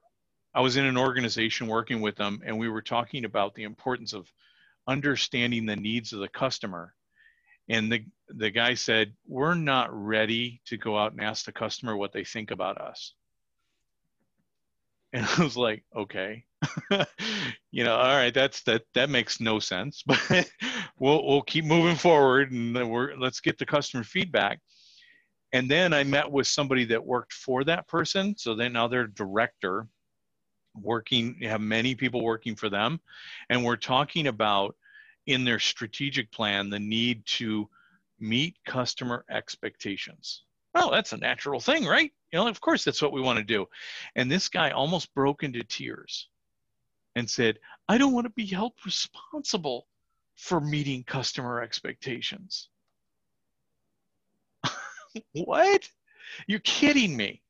I 0.54 0.60
was 0.60 0.76
in 0.76 0.84
an 0.84 0.98
organization 0.98 1.66
working 1.66 2.00
with 2.00 2.16
them, 2.16 2.42
and 2.44 2.58
we 2.58 2.68
were 2.68 2.82
talking 2.82 3.24
about 3.24 3.54
the 3.54 3.62
importance 3.62 4.12
of 4.12 4.30
understanding 4.86 5.66
the 5.66 5.76
needs 5.76 6.12
of 6.12 6.20
the 6.20 6.28
customer. 6.28 6.94
And 7.68 7.90
the, 7.90 8.04
the 8.28 8.50
guy 8.50 8.74
said, 8.74 9.14
We're 9.26 9.54
not 9.54 9.88
ready 9.92 10.60
to 10.66 10.76
go 10.76 10.98
out 10.98 11.12
and 11.12 11.22
ask 11.22 11.44
the 11.44 11.52
customer 11.52 11.96
what 11.96 12.12
they 12.12 12.24
think 12.24 12.50
about 12.50 12.78
us. 12.78 13.14
And 15.12 15.26
I 15.38 15.42
was 15.42 15.56
like, 15.56 15.84
okay, 15.96 16.44
you 17.70 17.84
know, 17.84 17.96
all 17.96 18.16
right, 18.16 18.34
that's 18.34 18.62
that 18.64 18.82
that 18.94 19.10
makes 19.10 19.40
no 19.40 19.58
sense, 19.58 20.02
but 20.06 20.50
we'll 20.98 21.26
we'll 21.26 21.42
keep 21.42 21.64
moving 21.64 21.96
forward 21.96 22.52
and 22.52 22.90
we're 22.90 23.16
let's 23.16 23.40
get 23.40 23.58
the 23.58 23.66
customer 23.66 24.04
feedback. 24.04 24.60
And 25.54 25.70
then 25.70 25.92
I 25.92 26.02
met 26.02 26.30
with 26.30 26.46
somebody 26.46 26.86
that 26.86 27.04
worked 27.04 27.34
for 27.34 27.62
that 27.64 27.86
person. 27.86 28.34
So 28.38 28.54
then 28.54 28.72
now 28.72 28.88
they're 28.88 29.06
director 29.06 29.86
working 30.74 31.36
have 31.42 31.60
many 31.60 31.94
people 31.94 32.22
working 32.22 32.54
for 32.54 32.68
them 32.68 33.00
and 33.50 33.64
we're 33.64 33.76
talking 33.76 34.26
about 34.26 34.74
in 35.26 35.44
their 35.44 35.58
strategic 35.58 36.30
plan 36.32 36.70
the 36.70 36.78
need 36.78 37.24
to 37.26 37.68
meet 38.18 38.56
customer 38.64 39.24
expectations. 39.30 40.44
Well 40.74 40.90
that's 40.90 41.12
a 41.12 41.18
natural 41.18 41.60
thing 41.60 41.84
right? 41.84 42.10
You 42.32 42.38
know 42.38 42.48
of 42.48 42.60
course 42.60 42.84
that's 42.84 43.02
what 43.02 43.12
we 43.12 43.20
want 43.20 43.38
to 43.38 43.44
do. 43.44 43.66
And 44.16 44.30
this 44.30 44.48
guy 44.48 44.70
almost 44.70 45.14
broke 45.14 45.42
into 45.42 45.62
tears 45.62 46.28
and 47.14 47.28
said 47.28 47.58
i 47.88 47.98
don't 47.98 48.14
want 48.14 48.26
to 48.26 48.32
be 48.32 48.46
held 48.46 48.72
responsible 48.84 49.86
for 50.34 50.60
meeting 50.60 51.04
customer 51.04 51.60
expectations. 51.60 52.68
What? 55.34 55.88
You're 56.46 56.60
kidding 56.60 57.14
me. 57.14 57.42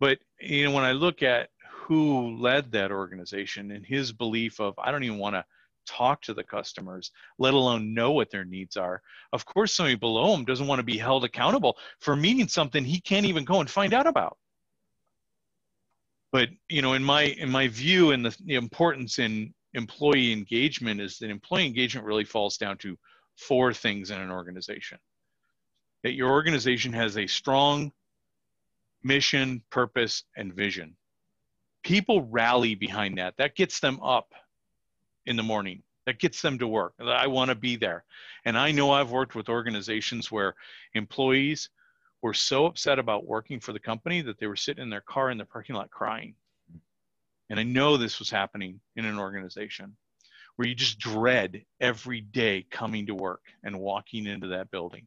But 0.00 0.18
you 0.40 0.64
know 0.64 0.72
when 0.72 0.84
i 0.84 0.92
look 0.92 1.22
at 1.22 1.48
who 1.86 2.36
led 2.36 2.72
that 2.72 2.90
organization 2.90 3.70
and 3.70 3.86
his 3.86 4.10
belief 4.12 4.58
of 4.58 4.74
I 4.76 4.90
don't 4.90 5.04
even 5.04 5.18
want 5.18 5.36
to 5.36 5.44
talk 5.86 6.20
to 6.22 6.34
the 6.34 6.42
customers, 6.42 7.12
let 7.38 7.54
alone 7.54 7.94
know 7.94 8.10
what 8.10 8.28
their 8.28 8.44
needs 8.44 8.76
are. 8.76 9.00
Of 9.32 9.44
course, 9.44 9.72
somebody 9.72 9.94
below 9.94 10.34
him 10.34 10.44
doesn't 10.44 10.66
want 10.66 10.80
to 10.80 10.84
be 10.84 10.98
held 10.98 11.24
accountable 11.24 11.76
for 12.00 12.16
meeting 12.16 12.48
something 12.48 12.84
he 12.84 13.00
can't 13.00 13.26
even 13.26 13.44
go 13.44 13.60
and 13.60 13.70
find 13.70 13.94
out 13.94 14.08
about. 14.08 14.36
But 16.32 16.48
you 16.68 16.82
know, 16.82 16.94
in 16.94 17.04
my 17.04 17.22
in 17.22 17.50
my 17.50 17.68
view, 17.68 18.10
and 18.10 18.24
the, 18.24 18.36
the 18.44 18.56
importance 18.56 19.20
in 19.20 19.54
employee 19.74 20.32
engagement 20.32 21.00
is 21.00 21.18
that 21.18 21.30
employee 21.30 21.66
engagement 21.66 22.04
really 22.04 22.24
falls 22.24 22.56
down 22.56 22.78
to 22.78 22.98
four 23.36 23.72
things 23.72 24.10
in 24.10 24.20
an 24.20 24.32
organization. 24.32 24.98
That 26.02 26.14
your 26.14 26.30
organization 26.30 26.92
has 26.94 27.16
a 27.16 27.28
strong 27.28 27.92
mission, 29.04 29.62
purpose, 29.70 30.24
and 30.36 30.52
vision 30.52 30.96
people 31.86 32.22
rally 32.22 32.74
behind 32.74 33.16
that. 33.16 33.36
That 33.36 33.54
gets 33.54 33.78
them 33.78 34.00
up 34.02 34.34
in 35.24 35.36
the 35.36 35.44
morning. 35.44 35.84
That 36.06 36.18
gets 36.18 36.42
them 36.42 36.58
to 36.58 36.66
work. 36.66 36.94
I 37.00 37.28
want 37.28 37.50
to 37.50 37.54
be 37.54 37.76
there. 37.76 38.02
And 38.44 38.58
I 38.58 38.72
know 38.72 38.90
I've 38.90 39.12
worked 39.12 39.36
with 39.36 39.48
organizations 39.48 40.28
where 40.28 40.56
employees 40.94 41.70
were 42.22 42.34
so 42.34 42.66
upset 42.66 42.98
about 42.98 43.24
working 43.24 43.60
for 43.60 43.72
the 43.72 43.78
company 43.78 44.20
that 44.22 44.40
they 44.40 44.48
were 44.48 44.56
sitting 44.56 44.82
in 44.82 44.90
their 44.90 45.00
car 45.00 45.30
in 45.30 45.38
the 45.38 45.44
parking 45.44 45.76
lot 45.76 45.92
crying. 45.92 46.34
And 47.50 47.60
I 47.60 47.62
know 47.62 47.96
this 47.96 48.18
was 48.18 48.30
happening 48.30 48.80
in 48.96 49.04
an 49.04 49.20
organization 49.20 49.96
where 50.56 50.66
you 50.66 50.74
just 50.74 50.98
dread 50.98 51.62
every 51.80 52.20
day 52.20 52.66
coming 52.68 53.06
to 53.06 53.14
work 53.14 53.42
and 53.62 53.78
walking 53.78 54.26
into 54.26 54.48
that 54.48 54.72
building. 54.72 55.06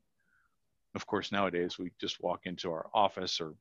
Of 0.96 1.06
course, 1.06 1.30
nowadays 1.30 1.78
we 1.78 1.92
just 2.00 2.24
walk 2.24 2.46
into 2.46 2.72
our 2.72 2.88
office 2.94 3.42
or 3.42 3.54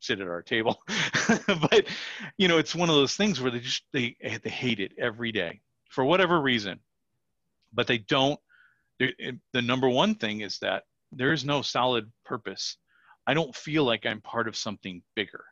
sit 0.00 0.20
at 0.20 0.28
our 0.28 0.42
table. 0.42 0.82
but 1.46 1.86
you 2.38 2.48
know, 2.48 2.58
it's 2.58 2.74
one 2.74 2.88
of 2.88 2.96
those 2.96 3.14
things 3.14 3.40
where 3.40 3.50
they 3.50 3.60
just 3.60 3.84
they 3.92 4.16
they 4.42 4.50
hate 4.50 4.80
it 4.80 4.92
every 4.98 5.32
day 5.32 5.60
for 5.90 6.04
whatever 6.04 6.40
reason. 6.40 6.80
But 7.72 7.86
they 7.86 7.98
don't. 7.98 8.40
The 8.98 9.62
number 9.62 9.88
one 9.88 10.14
thing 10.16 10.40
is 10.40 10.58
that 10.58 10.84
there 11.12 11.32
is 11.32 11.44
no 11.44 11.62
solid 11.62 12.10
purpose. 12.24 12.76
I 13.26 13.34
don't 13.34 13.54
feel 13.54 13.84
like 13.84 14.06
I'm 14.06 14.20
part 14.20 14.48
of 14.48 14.56
something 14.56 15.02
bigger. 15.14 15.44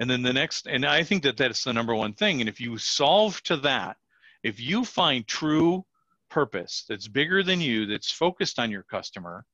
And 0.00 0.08
then 0.08 0.22
the 0.22 0.32
next, 0.32 0.66
and 0.66 0.86
I 0.86 1.02
think 1.02 1.22
that 1.24 1.36
that's 1.36 1.64
the 1.64 1.72
number 1.72 1.94
one 1.94 2.14
thing. 2.14 2.40
And 2.40 2.48
if 2.48 2.60
you 2.60 2.78
solve 2.78 3.42
to 3.44 3.56
that, 3.58 3.96
if 4.42 4.58
you 4.58 4.84
find 4.84 5.26
true 5.26 5.84
purpose 6.30 6.84
that's 6.88 7.08
bigger 7.08 7.42
than 7.42 7.60
you, 7.60 7.86
that's 7.86 8.10
focused 8.10 8.58
on 8.58 8.70
your 8.70 8.82
customer, 8.84 9.44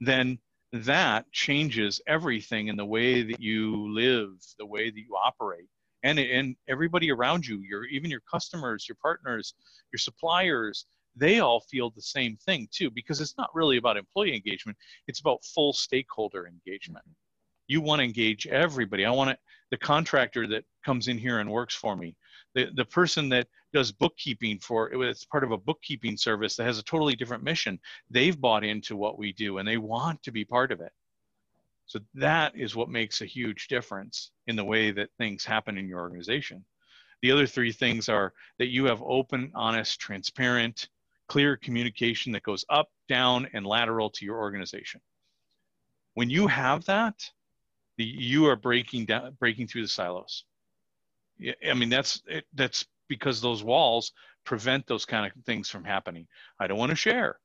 then 0.00 0.38
that 0.72 1.30
changes 1.32 2.00
everything 2.06 2.68
in 2.68 2.76
the 2.76 2.84
way 2.84 3.22
that 3.22 3.40
you 3.40 3.92
live, 3.92 4.30
the 4.58 4.66
way 4.66 4.90
that 4.90 4.98
you 4.98 5.16
operate, 5.24 5.68
and 6.02 6.18
and 6.18 6.56
everybody 6.68 7.10
around 7.10 7.46
you 7.46 7.62
your 7.62 7.84
even 7.86 8.10
your 8.10 8.22
customers 8.30 8.86
your 8.88 8.96
partners 9.02 9.54
your 9.92 9.98
suppliers 9.98 10.86
they 11.16 11.40
all 11.40 11.60
feel 11.60 11.90
the 11.90 12.02
same 12.02 12.36
thing 12.36 12.68
too 12.70 12.90
because 12.90 13.20
it's 13.20 13.36
not 13.38 13.48
really 13.54 13.78
about 13.78 13.96
employee 13.96 14.34
engagement. 14.34 14.76
It's 15.08 15.20
about 15.20 15.44
full 15.44 15.72
stakeholder 15.72 16.46
engagement 16.46 17.04
mm-hmm. 17.06 17.25
You 17.66 17.80
want 17.80 18.00
to 18.00 18.04
engage 18.04 18.46
everybody. 18.46 19.04
I 19.04 19.10
want 19.10 19.30
to 19.30 19.38
the 19.70 19.76
contractor 19.76 20.46
that 20.46 20.64
comes 20.84 21.08
in 21.08 21.18
here 21.18 21.40
and 21.40 21.50
works 21.50 21.74
for 21.74 21.96
me 21.96 22.14
the, 22.56 22.70
the 22.74 22.84
person 22.86 23.28
that 23.28 23.46
does 23.74 23.92
bookkeeping 23.92 24.58
for 24.58 24.90
it's 25.04 25.26
part 25.26 25.44
of 25.44 25.52
a 25.52 25.58
bookkeeping 25.58 26.16
service 26.16 26.56
that 26.56 26.64
has 26.64 26.78
a 26.78 26.82
totally 26.82 27.14
different 27.14 27.44
mission. 27.44 27.78
They've 28.10 28.40
bought 28.40 28.64
into 28.64 28.96
what 28.96 29.18
we 29.18 29.34
do 29.34 29.58
and 29.58 29.68
they 29.68 29.76
want 29.76 30.22
to 30.22 30.32
be 30.32 30.44
part 30.44 30.72
of 30.72 30.80
it. 30.80 30.90
So 31.84 32.00
that 32.14 32.56
is 32.56 32.74
what 32.74 32.88
makes 32.88 33.20
a 33.20 33.26
huge 33.26 33.68
difference 33.68 34.32
in 34.46 34.56
the 34.56 34.64
way 34.64 34.90
that 34.90 35.10
things 35.18 35.44
happen 35.44 35.76
in 35.76 35.86
your 35.86 36.00
organization. 36.00 36.64
The 37.20 37.30
other 37.30 37.46
three 37.46 37.72
things 37.72 38.08
are 38.08 38.32
that 38.58 38.68
you 38.68 38.86
have 38.86 39.02
open 39.02 39.52
honest 39.54 40.00
transparent 40.00 40.88
clear 41.28 41.58
communication 41.58 42.32
that 42.32 42.42
goes 42.42 42.64
up 42.70 42.88
down 43.06 43.48
and 43.52 43.66
lateral 43.66 44.08
to 44.10 44.24
your 44.24 44.38
organization. 44.38 45.00
When 46.14 46.30
you 46.30 46.46
have 46.46 46.86
that 46.86 47.30
you 48.04 48.46
are 48.46 48.56
breaking 48.56 49.06
down 49.06 49.36
breaking 49.38 49.66
through 49.66 49.82
the 49.82 49.88
silos. 49.88 50.44
I 51.66 51.74
mean 51.74 51.88
that's 51.88 52.22
it, 52.26 52.44
that's 52.54 52.86
because 53.08 53.40
those 53.40 53.62
walls 53.62 54.12
prevent 54.44 54.86
those 54.86 55.04
kind 55.04 55.26
of 55.26 55.44
things 55.44 55.68
from 55.68 55.84
happening. 55.84 56.26
I 56.58 56.66
don't 56.66 56.78
want 56.78 56.90
to 56.90 56.96
share 56.96 57.38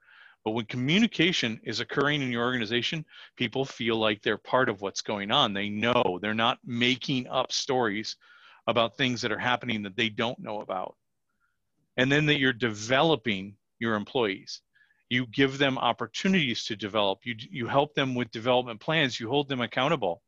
but 0.44 0.52
when 0.52 0.66
communication 0.66 1.60
is 1.64 1.80
occurring 1.80 2.22
in 2.22 2.32
your 2.32 2.44
organization 2.44 3.06
people 3.36 3.64
feel 3.66 3.98
like 3.98 4.22
they're 4.22 4.38
part 4.38 4.70
of 4.70 4.82
what's 4.82 5.02
going 5.02 5.32
on. 5.32 5.54
They 5.54 5.70
know 5.70 6.20
they're 6.22 6.34
not 6.34 6.60
making 6.66 7.28
up 7.28 7.52
stories 7.52 8.16
about 8.68 8.98
things 8.98 9.22
that 9.22 9.32
are 9.32 9.40
happening 9.40 9.84
that 9.84 9.96
they 9.96 10.10
don't 10.10 10.40
know 10.40 10.62
about. 10.62 10.96
And 11.98 12.12
then 12.12 12.26
that 12.28 12.40
you're 12.40 12.54
developing 12.54 13.56
your 13.80 13.96
employees. 13.96 14.62
You 15.10 15.28
give 15.28 15.58
them 15.58 15.78
opportunities 15.78 16.64
to 16.66 16.76
develop. 16.76 17.20
You 17.26 17.36
you 17.38 17.68
help 17.68 17.94
them 17.96 18.16
with 18.16 18.32
development 18.32 18.80
plans. 18.80 19.20
You 19.20 19.28
hold 19.28 19.50
them 19.50 19.60
accountable 19.60 20.22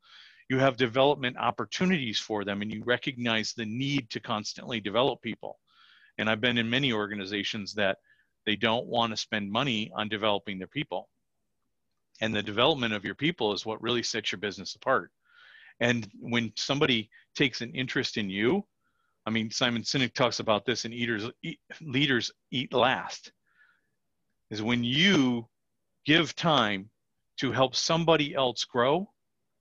you 0.50 0.60
have 0.60 0.78
development 0.78 1.38
opportunities 1.38 2.20
for 2.20 2.44
them 2.44 2.62
and 2.62 2.72
you 2.72 2.84
recognize 2.84 3.54
the 3.54 3.66
need 3.66 4.10
to 4.12 4.20
constantly 4.20 4.80
develop 4.80 5.22
people. 5.22 5.60
And 6.18 6.30
I've 6.30 6.42
been 6.42 6.58
in 6.58 6.70
many 6.70 6.94
organizations 6.94 7.74
that 7.76 7.98
they 8.46 8.56
don't 8.56 8.88
want 8.88 9.12
to 9.12 9.18
spend 9.18 9.52
money 9.52 9.92
on 9.96 10.10
developing 10.10 10.58
their 10.58 10.68
people. 10.68 11.10
And 12.22 12.34
the 12.34 12.44
development 12.44 12.94
of 12.94 13.06
your 13.06 13.16
people 13.16 13.54
is 13.54 13.66
what 13.66 13.82
really 13.82 14.04
sets 14.04 14.32
your 14.32 14.40
business 14.40 14.76
apart. 14.76 15.12
And 15.80 16.08
when 16.20 16.52
somebody 16.56 17.10
takes 17.36 17.62
an 17.62 17.74
interest 17.74 18.18
in 18.18 18.30
you, 18.30 18.66
I 19.26 19.30
mean, 19.30 19.50
Simon 19.50 19.84
Sinek 19.84 20.14
talks 20.14 20.40
about 20.40 20.66
this 20.66 20.86
in 20.86 20.94
Eaters, 20.94 21.30
eat, 21.42 21.60
Leaders 21.82 22.32
Eat 22.52 22.74
Last, 22.74 23.32
is 24.52 24.62
when 24.62 24.84
you 24.84 25.48
give 26.06 26.36
time 26.36 26.90
to 27.38 27.52
help 27.52 27.76
somebody 27.76 28.36
else 28.36 28.66
grow, 28.66 29.10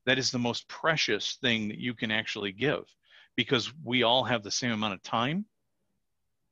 that 0.06 0.18
is 0.18 0.30
the 0.30 0.38
most 0.38 0.68
precious 0.68 1.38
thing 1.40 1.68
that 1.68 1.78
you 1.78 1.94
can 1.94 2.10
actually 2.10 2.52
give 2.52 2.84
because 3.36 3.72
we 3.84 4.02
all 4.02 4.24
have 4.24 4.42
the 4.42 4.50
same 4.50 4.72
amount 4.72 4.94
of 4.94 5.02
time. 5.02 5.44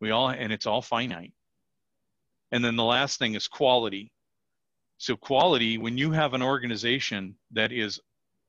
We 0.01 0.11
all 0.11 0.29
and 0.29 0.53
it's 0.53 0.67
all 0.67 0.83
finite. 0.83 1.33
And 2.53 2.65
then 2.65 2.77
the 2.77 2.85
last 2.85 3.19
thing 3.19 3.35
is 3.35 3.49
quality. 3.49 4.13
So 4.99 5.17
quality 5.17 5.79
when 5.79 5.99
you 5.99 6.11
have 6.13 6.35
an 6.35 6.43
organization 6.43 7.35
that 7.53 7.73
is 7.73 8.01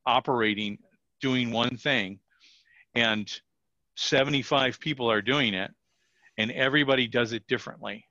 operating 0.06 0.78
doing 1.22 1.52
one 1.52 1.78
thing 1.78 2.20
and 2.96 3.32
75 3.96 4.80
people 4.80 5.10
are 5.10 5.22
doing 5.22 5.54
it 5.54 5.72
and 6.38 6.52
everybody 6.52 7.08
does 7.08 7.34
it 7.34 7.46
differently 7.48 8.06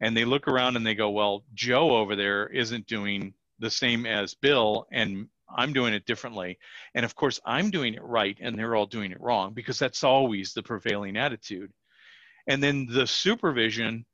and 0.00 0.16
they 0.16 0.24
look 0.24 0.48
around 0.48 0.76
and 0.76 0.86
they 0.86 0.94
go 0.94 1.10
well 1.10 1.44
joe 1.52 1.96
over 1.96 2.16
there 2.16 2.46
isn't 2.46 2.86
doing 2.86 3.34
the 3.58 3.70
same 3.70 4.06
as 4.06 4.34
Bill 4.34 4.86
and 4.92 5.28
I'm 5.54 5.72
doing 5.72 5.94
it 5.94 6.06
differently. 6.06 6.58
And 6.94 7.04
of 7.04 7.14
course, 7.14 7.40
I'm 7.44 7.70
doing 7.70 7.94
it 7.94 8.02
right 8.02 8.36
and 8.40 8.58
they're 8.58 8.74
all 8.74 8.86
doing 8.86 9.12
it 9.12 9.20
wrong 9.20 9.54
because 9.54 9.78
that's 9.78 10.04
always 10.04 10.52
the 10.52 10.62
prevailing 10.62 11.16
attitude. 11.16 11.70
And 12.46 12.62
then 12.62 12.86
the 12.86 13.06
supervision, 13.06 14.04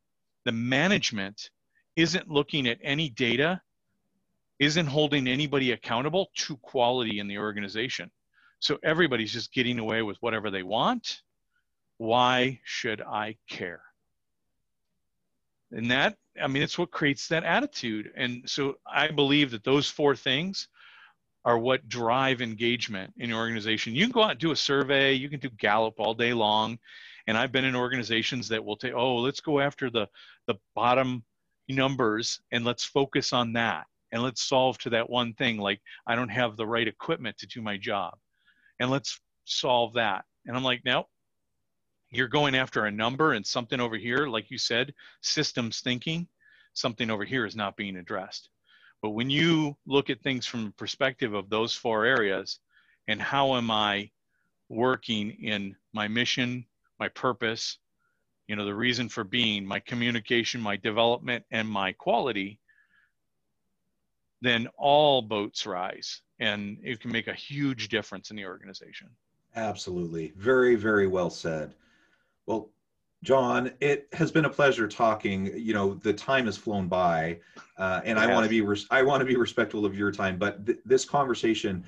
the 0.45 0.53
management 0.53 1.51
isn't 1.97 2.29
looking 2.29 2.69
at 2.69 2.79
any 2.83 3.09
data, 3.09 3.61
isn't 4.59 4.87
holding 4.87 5.27
anybody 5.27 5.73
accountable 5.73 6.31
to 6.37 6.57
quality 6.59 7.19
in 7.19 7.29
the 7.29 7.39
organization. 7.39 8.11
So 8.59 8.79
everybody's 8.85 9.33
just 9.33 9.53
getting 9.53 9.79
away 9.79 10.03
with 10.03 10.19
whatever 10.21 10.51
they 10.51 10.63
want. 10.63 11.23
Why 11.97 12.61
should 12.65 13.01
I 13.01 13.37
care? 13.49 13.83
And 15.73 15.91
that 15.91 16.17
I 16.41 16.47
mean, 16.47 16.63
it's 16.63 16.79
what 16.79 16.91
creates 16.91 17.29
that 17.29 17.45
attitude. 17.45 18.11
And 18.17 18.43
so 18.47 18.77
I 18.87 19.09
believe 19.09 19.51
that 19.51 19.65
those 19.65 19.89
four 19.89 20.17
things 20.17 20.69
are 21.45 21.59
what 21.59 21.89
drive 21.89 22.43
engagement 22.43 23.13
in 23.17 23.31
your 23.31 23.39
organization. 23.39 23.95
You 23.95 24.05
can 24.05 24.13
go 24.13 24.23
out 24.23 24.33
and 24.33 24.41
do 24.41 24.53
a 24.53 24.57
survey, 24.57 25.15
you 25.15 25.29
can 25.29 25.41
do 25.41 25.51
Gallup 25.51 25.95
all 25.99 26.15
day 26.15 26.33
long. 26.33 26.79
And 27.27 27.37
I've 27.37 27.53
been 27.53 27.65
in 27.65 27.77
organizations 27.77 28.49
that 28.49 28.65
will 28.65 28.79
say, 28.81 28.93
oh, 28.93 29.17
let's 29.17 29.41
go 29.41 29.61
after 29.61 29.91
the, 29.91 30.07
the 30.47 30.57
bottom 30.75 31.25
numbers 31.69 32.41
and 32.53 32.65
let's 32.65 32.85
focus 32.85 33.33
on 33.33 33.53
that. 33.55 33.87
And 34.13 34.23
let's 34.23 34.43
solve 34.43 34.77
to 34.79 34.91
that 34.91 35.09
one 35.09 35.35
thing, 35.35 35.59
like 35.59 35.81
I 36.07 36.17
don't 36.17 36.31
have 36.31 36.57
the 36.57 36.67
right 36.67 36.89
equipment 36.89 37.39
to 37.39 37.47
do 37.47 37.63
my 37.63 37.77
job. 37.77 38.15
And 38.81 38.91
let's 38.91 39.21
solve 39.45 39.95
that. 39.95 40.25
And 40.47 40.57
I'm 40.57 40.65
like, 40.65 40.81
no, 40.85 41.07
you're 42.11 42.29
going 42.29 42.55
after 42.55 42.87
a 42.87 42.91
number 42.91 43.33
and 43.33 43.47
something 43.47 43.81
over 43.81 43.97
here, 43.97 44.27
like 44.27 44.51
you 44.51 44.59
said, 44.59 44.93
systems 45.23 45.81
thinking, 45.81 46.27
something 46.75 47.11
over 47.11 47.25
here 47.25 47.47
is 47.47 47.57
not 47.57 47.77
being 47.77 47.97
addressed. 47.97 48.49
But 49.03 49.11
when 49.11 49.31
you 49.31 49.77
look 49.87 50.11
at 50.11 50.21
things 50.23 50.47
from 50.47 50.67
the 50.67 50.73
perspective 50.73 51.35
of 51.35 51.49
those 51.49 51.75
four 51.75 52.05
areas 52.05 52.59
and 53.09 53.21
how 53.21 53.57
am 53.57 53.71
I 53.71 54.11
working 54.69 55.31
in 55.43 55.77
my 55.93 56.09
mission, 56.09 56.67
my 56.99 57.09
purpose, 57.09 57.79
you 58.47 58.57
know, 58.57 58.65
the 58.65 58.75
reason 58.75 59.09
for 59.09 59.25
being, 59.25 59.65
my 59.65 59.81
communication, 59.81 60.61
my 60.61 60.77
development, 60.77 61.45
and 61.51 61.69
my 61.69 61.93
quality, 61.93 62.59
then 64.43 64.69
all 64.77 65.23
boats 65.23 65.65
rise 65.65 66.23
and 66.41 66.79
it 66.83 67.01
can 67.01 67.13
make 67.13 67.29
a 67.29 67.35
huge 67.35 67.89
difference 67.89 68.31
in 68.31 68.37
the 68.37 68.47
organization. 68.47 69.09
Absolutely. 69.57 70.33
Very, 70.37 70.75
very 70.75 71.07
well 71.07 71.31
said. 71.31 71.75
Well, 72.51 72.69
John, 73.23 73.71
it 73.79 74.09
has 74.13 74.33
been 74.33 74.45
a 74.45 74.51
pleasure 74.51 74.89
talking. 74.89 75.57
You 75.57 75.73
know, 75.73 75.95
the 75.95 76.13
time 76.13 76.47
has 76.47 76.57
flown 76.57 76.89
by, 76.89 77.39
uh, 77.77 78.01
and 78.05 78.19
I 78.19 78.27
want 78.27 78.43
to 78.43 78.51
be 78.51 78.61
res- 78.61 78.89
I 78.91 79.03
want 79.03 79.21
to 79.21 79.25
be 79.25 79.37
respectful 79.37 79.87
of 79.87 79.97
your 79.97 80.11
time. 80.11 80.37
But 80.37 80.67
th- 80.67 80.79
this 80.85 81.05
conversation 81.05 81.85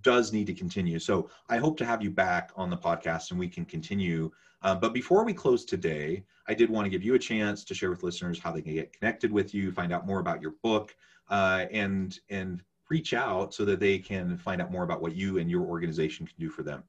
does 0.00 0.32
need 0.32 0.46
to 0.46 0.54
continue. 0.54 0.98
So 0.98 1.28
I 1.50 1.58
hope 1.58 1.76
to 1.78 1.84
have 1.84 2.02
you 2.02 2.10
back 2.10 2.50
on 2.56 2.70
the 2.70 2.78
podcast, 2.78 3.30
and 3.30 3.38
we 3.38 3.46
can 3.46 3.66
continue. 3.66 4.30
Uh, 4.62 4.74
but 4.74 4.94
before 4.94 5.22
we 5.22 5.34
close 5.34 5.66
today, 5.66 6.24
I 6.48 6.54
did 6.54 6.70
want 6.70 6.86
to 6.86 6.90
give 6.90 7.02
you 7.02 7.14
a 7.14 7.18
chance 7.18 7.62
to 7.64 7.74
share 7.74 7.90
with 7.90 8.02
listeners 8.02 8.38
how 8.38 8.52
they 8.52 8.62
can 8.62 8.72
get 8.72 8.94
connected 8.94 9.30
with 9.30 9.52
you, 9.52 9.70
find 9.70 9.92
out 9.92 10.06
more 10.06 10.20
about 10.20 10.40
your 10.40 10.54
book, 10.62 10.96
uh, 11.28 11.66
and 11.70 12.18
and 12.30 12.62
reach 12.88 13.12
out 13.12 13.52
so 13.52 13.66
that 13.66 13.80
they 13.80 13.98
can 13.98 14.38
find 14.38 14.62
out 14.62 14.72
more 14.72 14.82
about 14.82 15.02
what 15.02 15.14
you 15.14 15.36
and 15.36 15.50
your 15.50 15.66
organization 15.66 16.26
can 16.26 16.36
do 16.38 16.48
for 16.48 16.62
them. 16.62 16.84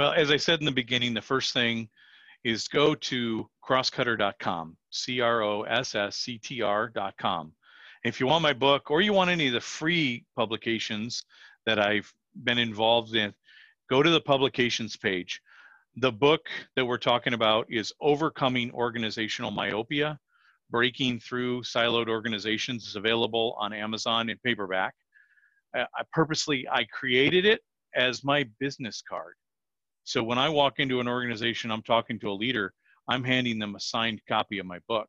Well, 0.00 0.12
as 0.12 0.30
I 0.30 0.38
said 0.38 0.60
in 0.60 0.64
the 0.64 0.72
beginning, 0.72 1.12
the 1.12 1.20
first 1.20 1.52
thing 1.52 1.86
is 2.42 2.68
go 2.68 2.94
to 2.94 3.46
crosscutter.com, 3.62 4.78
C 4.88 5.20
R 5.20 5.42
O 5.42 5.64
S 5.64 5.94
S 5.94 6.16
C 6.16 6.38
T 6.38 6.62
R.com. 6.62 7.52
If 8.02 8.18
you 8.18 8.26
want 8.26 8.42
my 8.42 8.54
book 8.54 8.90
or 8.90 9.02
you 9.02 9.12
want 9.12 9.28
any 9.28 9.48
of 9.48 9.52
the 9.52 9.60
free 9.60 10.24
publications 10.36 11.22
that 11.66 11.78
I've 11.78 12.10
been 12.44 12.56
involved 12.56 13.14
in, 13.14 13.34
go 13.90 14.02
to 14.02 14.08
the 14.08 14.22
publications 14.22 14.96
page. 14.96 15.38
The 15.96 16.12
book 16.12 16.48
that 16.76 16.86
we're 16.86 16.96
talking 16.96 17.34
about 17.34 17.66
is 17.68 17.92
Overcoming 18.00 18.72
Organizational 18.72 19.50
Myopia 19.50 20.18
Breaking 20.70 21.20
Through 21.20 21.60
Siloed 21.64 22.08
Organizations 22.08 22.86
is 22.86 22.96
available 22.96 23.54
on 23.60 23.74
Amazon 23.74 24.30
in 24.30 24.38
paperback. 24.42 24.94
I 25.74 25.84
purposely 26.10 26.66
I 26.72 26.84
created 26.84 27.44
it 27.44 27.60
as 27.94 28.24
my 28.24 28.48
business 28.60 29.02
card. 29.06 29.34
So 30.04 30.22
when 30.22 30.38
I 30.38 30.48
walk 30.48 30.78
into 30.78 31.00
an 31.00 31.08
organization, 31.08 31.70
I'm 31.70 31.82
talking 31.82 32.18
to 32.20 32.30
a 32.30 32.32
leader, 32.32 32.72
I'm 33.08 33.24
handing 33.24 33.58
them 33.58 33.74
a 33.74 33.80
signed 33.80 34.20
copy 34.28 34.58
of 34.58 34.66
my 34.66 34.78
book. 34.88 35.08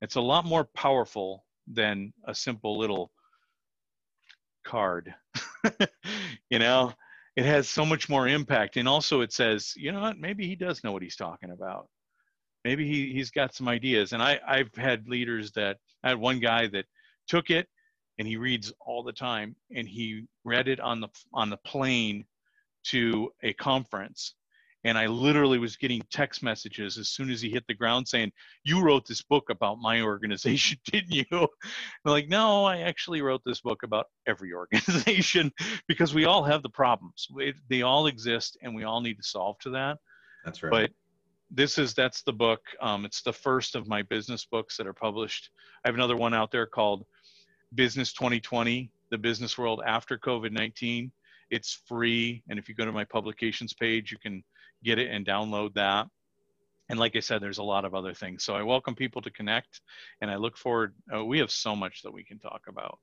It's 0.00 0.16
a 0.16 0.20
lot 0.20 0.44
more 0.44 0.64
powerful 0.74 1.44
than 1.66 2.12
a 2.26 2.34
simple 2.34 2.78
little 2.78 3.10
card. 4.64 5.14
you 6.50 6.58
know, 6.58 6.92
it 7.36 7.44
has 7.44 7.68
so 7.68 7.84
much 7.84 8.08
more 8.08 8.28
impact. 8.28 8.76
And 8.76 8.88
also 8.88 9.20
it 9.20 9.32
says, 9.32 9.72
you 9.76 9.92
know 9.92 10.00
what, 10.00 10.18
maybe 10.18 10.46
he 10.46 10.56
does 10.56 10.82
know 10.84 10.92
what 10.92 11.02
he's 11.02 11.16
talking 11.16 11.50
about. 11.50 11.88
Maybe 12.64 12.86
he, 12.86 13.12
he's 13.12 13.30
got 13.30 13.54
some 13.54 13.68
ideas. 13.68 14.12
And 14.12 14.22
I, 14.22 14.40
I've 14.46 14.74
had 14.74 15.08
leaders 15.08 15.52
that 15.52 15.78
I 16.02 16.08
had 16.10 16.18
one 16.18 16.40
guy 16.40 16.66
that 16.68 16.86
took 17.28 17.50
it 17.50 17.68
and 18.18 18.26
he 18.26 18.36
reads 18.36 18.72
all 18.80 19.02
the 19.02 19.12
time 19.12 19.54
and 19.74 19.88
he 19.88 20.24
read 20.44 20.68
it 20.68 20.80
on 20.80 21.00
the 21.00 21.08
on 21.32 21.50
the 21.50 21.56
plane 21.58 22.24
to 22.90 23.30
a 23.42 23.52
conference 23.54 24.34
and 24.86 24.96
I 24.96 25.06
literally 25.06 25.58
was 25.58 25.76
getting 25.76 26.00
text 26.12 26.44
messages 26.44 26.96
as 26.96 27.08
soon 27.08 27.28
as 27.28 27.40
he 27.40 27.50
hit 27.50 27.66
the 27.66 27.74
ground 27.74 28.06
saying, 28.06 28.30
"You 28.62 28.80
wrote 28.80 29.04
this 29.04 29.20
book 29.20 29.50
about 29.50 29.80
my 29.80 30.00
organization, 30.00 30.78
didn't 30.86 31.10
you?" 31.10 31.26
I'm 31.32 31.48
like, 32.04 32.28
"No, 32.28 32.64
I 32.64 32.78
actually 32.78 33.20
wrote 33.20 33.42
this 33.44 33.60
book 33.60 33.82
about 33.82 34.06
every 34.28 34.52
organization 34.54 35.52
because 35.88 36.14
we 36.14 36.24
all 36.24 36.44
have 36.44 36.62
the 36.62 36.70
problems. 36.70 37.26
they 37.68 37.82
all 37.82 38.06
exist, 38.06 38.56
and 38.62 38.76
we 38.76 38.84
all 38.84 39.00
need 39.00 39.16
to 39.16 39.24
solve 39.24 39.58
to 39.60 39.70
that." 39.70 39.98
That's 40.44 40.62
right. 40.62 40.70
But 40.70 40.90
this 41.50 41.78
is 41.78 41.92
that's 41.92 42.22
the 42.22 42.32
book. 42.32 42.60
Um, 42.80 43.04
it's 43.04 43.22
the 43.22 43.32
first 43.32 43.74
of 43.74 43.88
my 43.88 44.02
business 44.02 44.44
books 44.44 44.76
that 44.76 44.86
are 44.86 44.94
published. 44.94 45.50
I 45.84 45.88
have 45.88 45.96
another 45.96 46.16
one 46.16 46.32
out 46.32 46.52
there 46.52 46.66
called 46.66 47.04
Business 47.74 48.12
2020: 48.12 48.88
The 49.10 49.18
Business 49.18 49.58
World 49.58 49.82
After 49.84 50.16
COVID-19. 50.16 51.10
It's 51.50 51.80
free, 51.86 52.42
and 52.48 52.58
if 52.58 52.68
you 52.68 52.74
go 52.74 52.84
to 52.84 52.92
my 52.92 53.04
publications 53.04 53.72
page, 53.72 54.10
you 54.10 54.18
can 54.18 54.42
get 54.82 54.98
it 54.98 55.10
and 55.10 55.26
download 55.26 55.74
that. 55.74 56.06
And 56.88 56.98
like 56.98 57.16
I 57.16 57.20
said, 57.20 57.42
there's 57.42 57.58
a 57.58 57.64
lot 57.64 57.84
of 57.84 57.94
other 57.94 58.14
things. 58.14 58.44
So 58.44 58.54
I 58.54 58.62
welcome 58.62 58.94
people 58.94 59.22
to 59.22 59.30
connect, 59.30 59.80
and 60.20 60.30
I 60.30 60.36
look 60.36 60.56
forward. 60.56 60.94
Uh, 61.12 61.24
we 61.24 61.38
have 61.38 61.50
so 61.50 61.74
much 61.74 62.02
that 62.02 62.12
we 62.12 62.24
can 62.24 62.38
talk 62.38 62.62
about. 62.68 62.98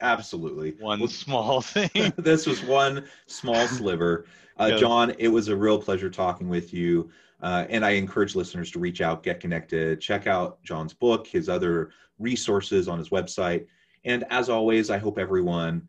Absolutely. 0.00 0.72
One 0.80 1.00
well, 1.00 1.08
small 1.08 1.60
thing. 1.62 2.12
this 2.18 2.46
was 2.46 2.62
one 2.62 3.06
small 3.26 3.66
sliver. 3.66 4.26
Uh, 4.56 4.76
John, 4.76 5.14
it 5.18 5.28
was 5.28 5.48
a 5.48 5.56
real 5.56 5.80
pleasure 5.80 6.10
talking 6.10 6.48
with 6.48 6.74
you. 6.74 7.10
Uh, 7.40 7.64
and 7.68 7.84
I 7.84 7.90
encourage 7.90 8.34
listeners 8.34 8.70
to 8.72 8.80
reach 8.80 9.00
out, 9.00 9.22
get 9.22 9.38
connected, 9.38 10.00
check 10.00 10.26
out 10.26 10.62
John's 10.64 10.92
book, 10.92 11.26
his 11.26 11.48
other 11.48 11.90
resources 12.18 12.88
on 12.88 12.98
his 12.98 13.10
website. 13.10 13.66
And 14.04 14.24
as 14.30 14.48
always, 14.48 14.90
I 14.90 14.98
hope 14.98 15.18
everyone 15.18 15.88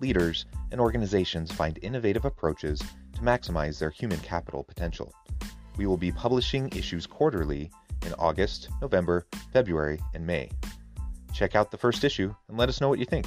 leaders, 0.00 0.46
and 0.70 0.80
organizations 0.80 1.52
find 1.52 1.78
innovative 1.82 2.24
approaches 2.24 2.80
to 3.14 3.20
maximize 3.20 3.78
their 3.78 3.90
human 3.90 4.18
capital 4.20 4.64
potential. 4.64 5.12
We 5.76 5.86
will 5.86 5.96
be 5.96 6.12
publishing 6.12 6.68
issues 6.70 7.06
quarterly 7.06 7.70
in 8.06 8.14
August, 8.14 8.68
November, 8.80 9.26
February, 9.52 10.00
and 10.14 10.26
May. 10.26 10.50
Check 11.32 11.54
out 11.54 11.70
the 11.70 11.78
first 11.78 12.04
issue 12.04 12.34
and 12.48 12.56
let 12.56 12.68
us 12.68 12.80
know 12.80 12.88
what 12.88 12.98
you 12.98 13.04
think. 13.04 13.26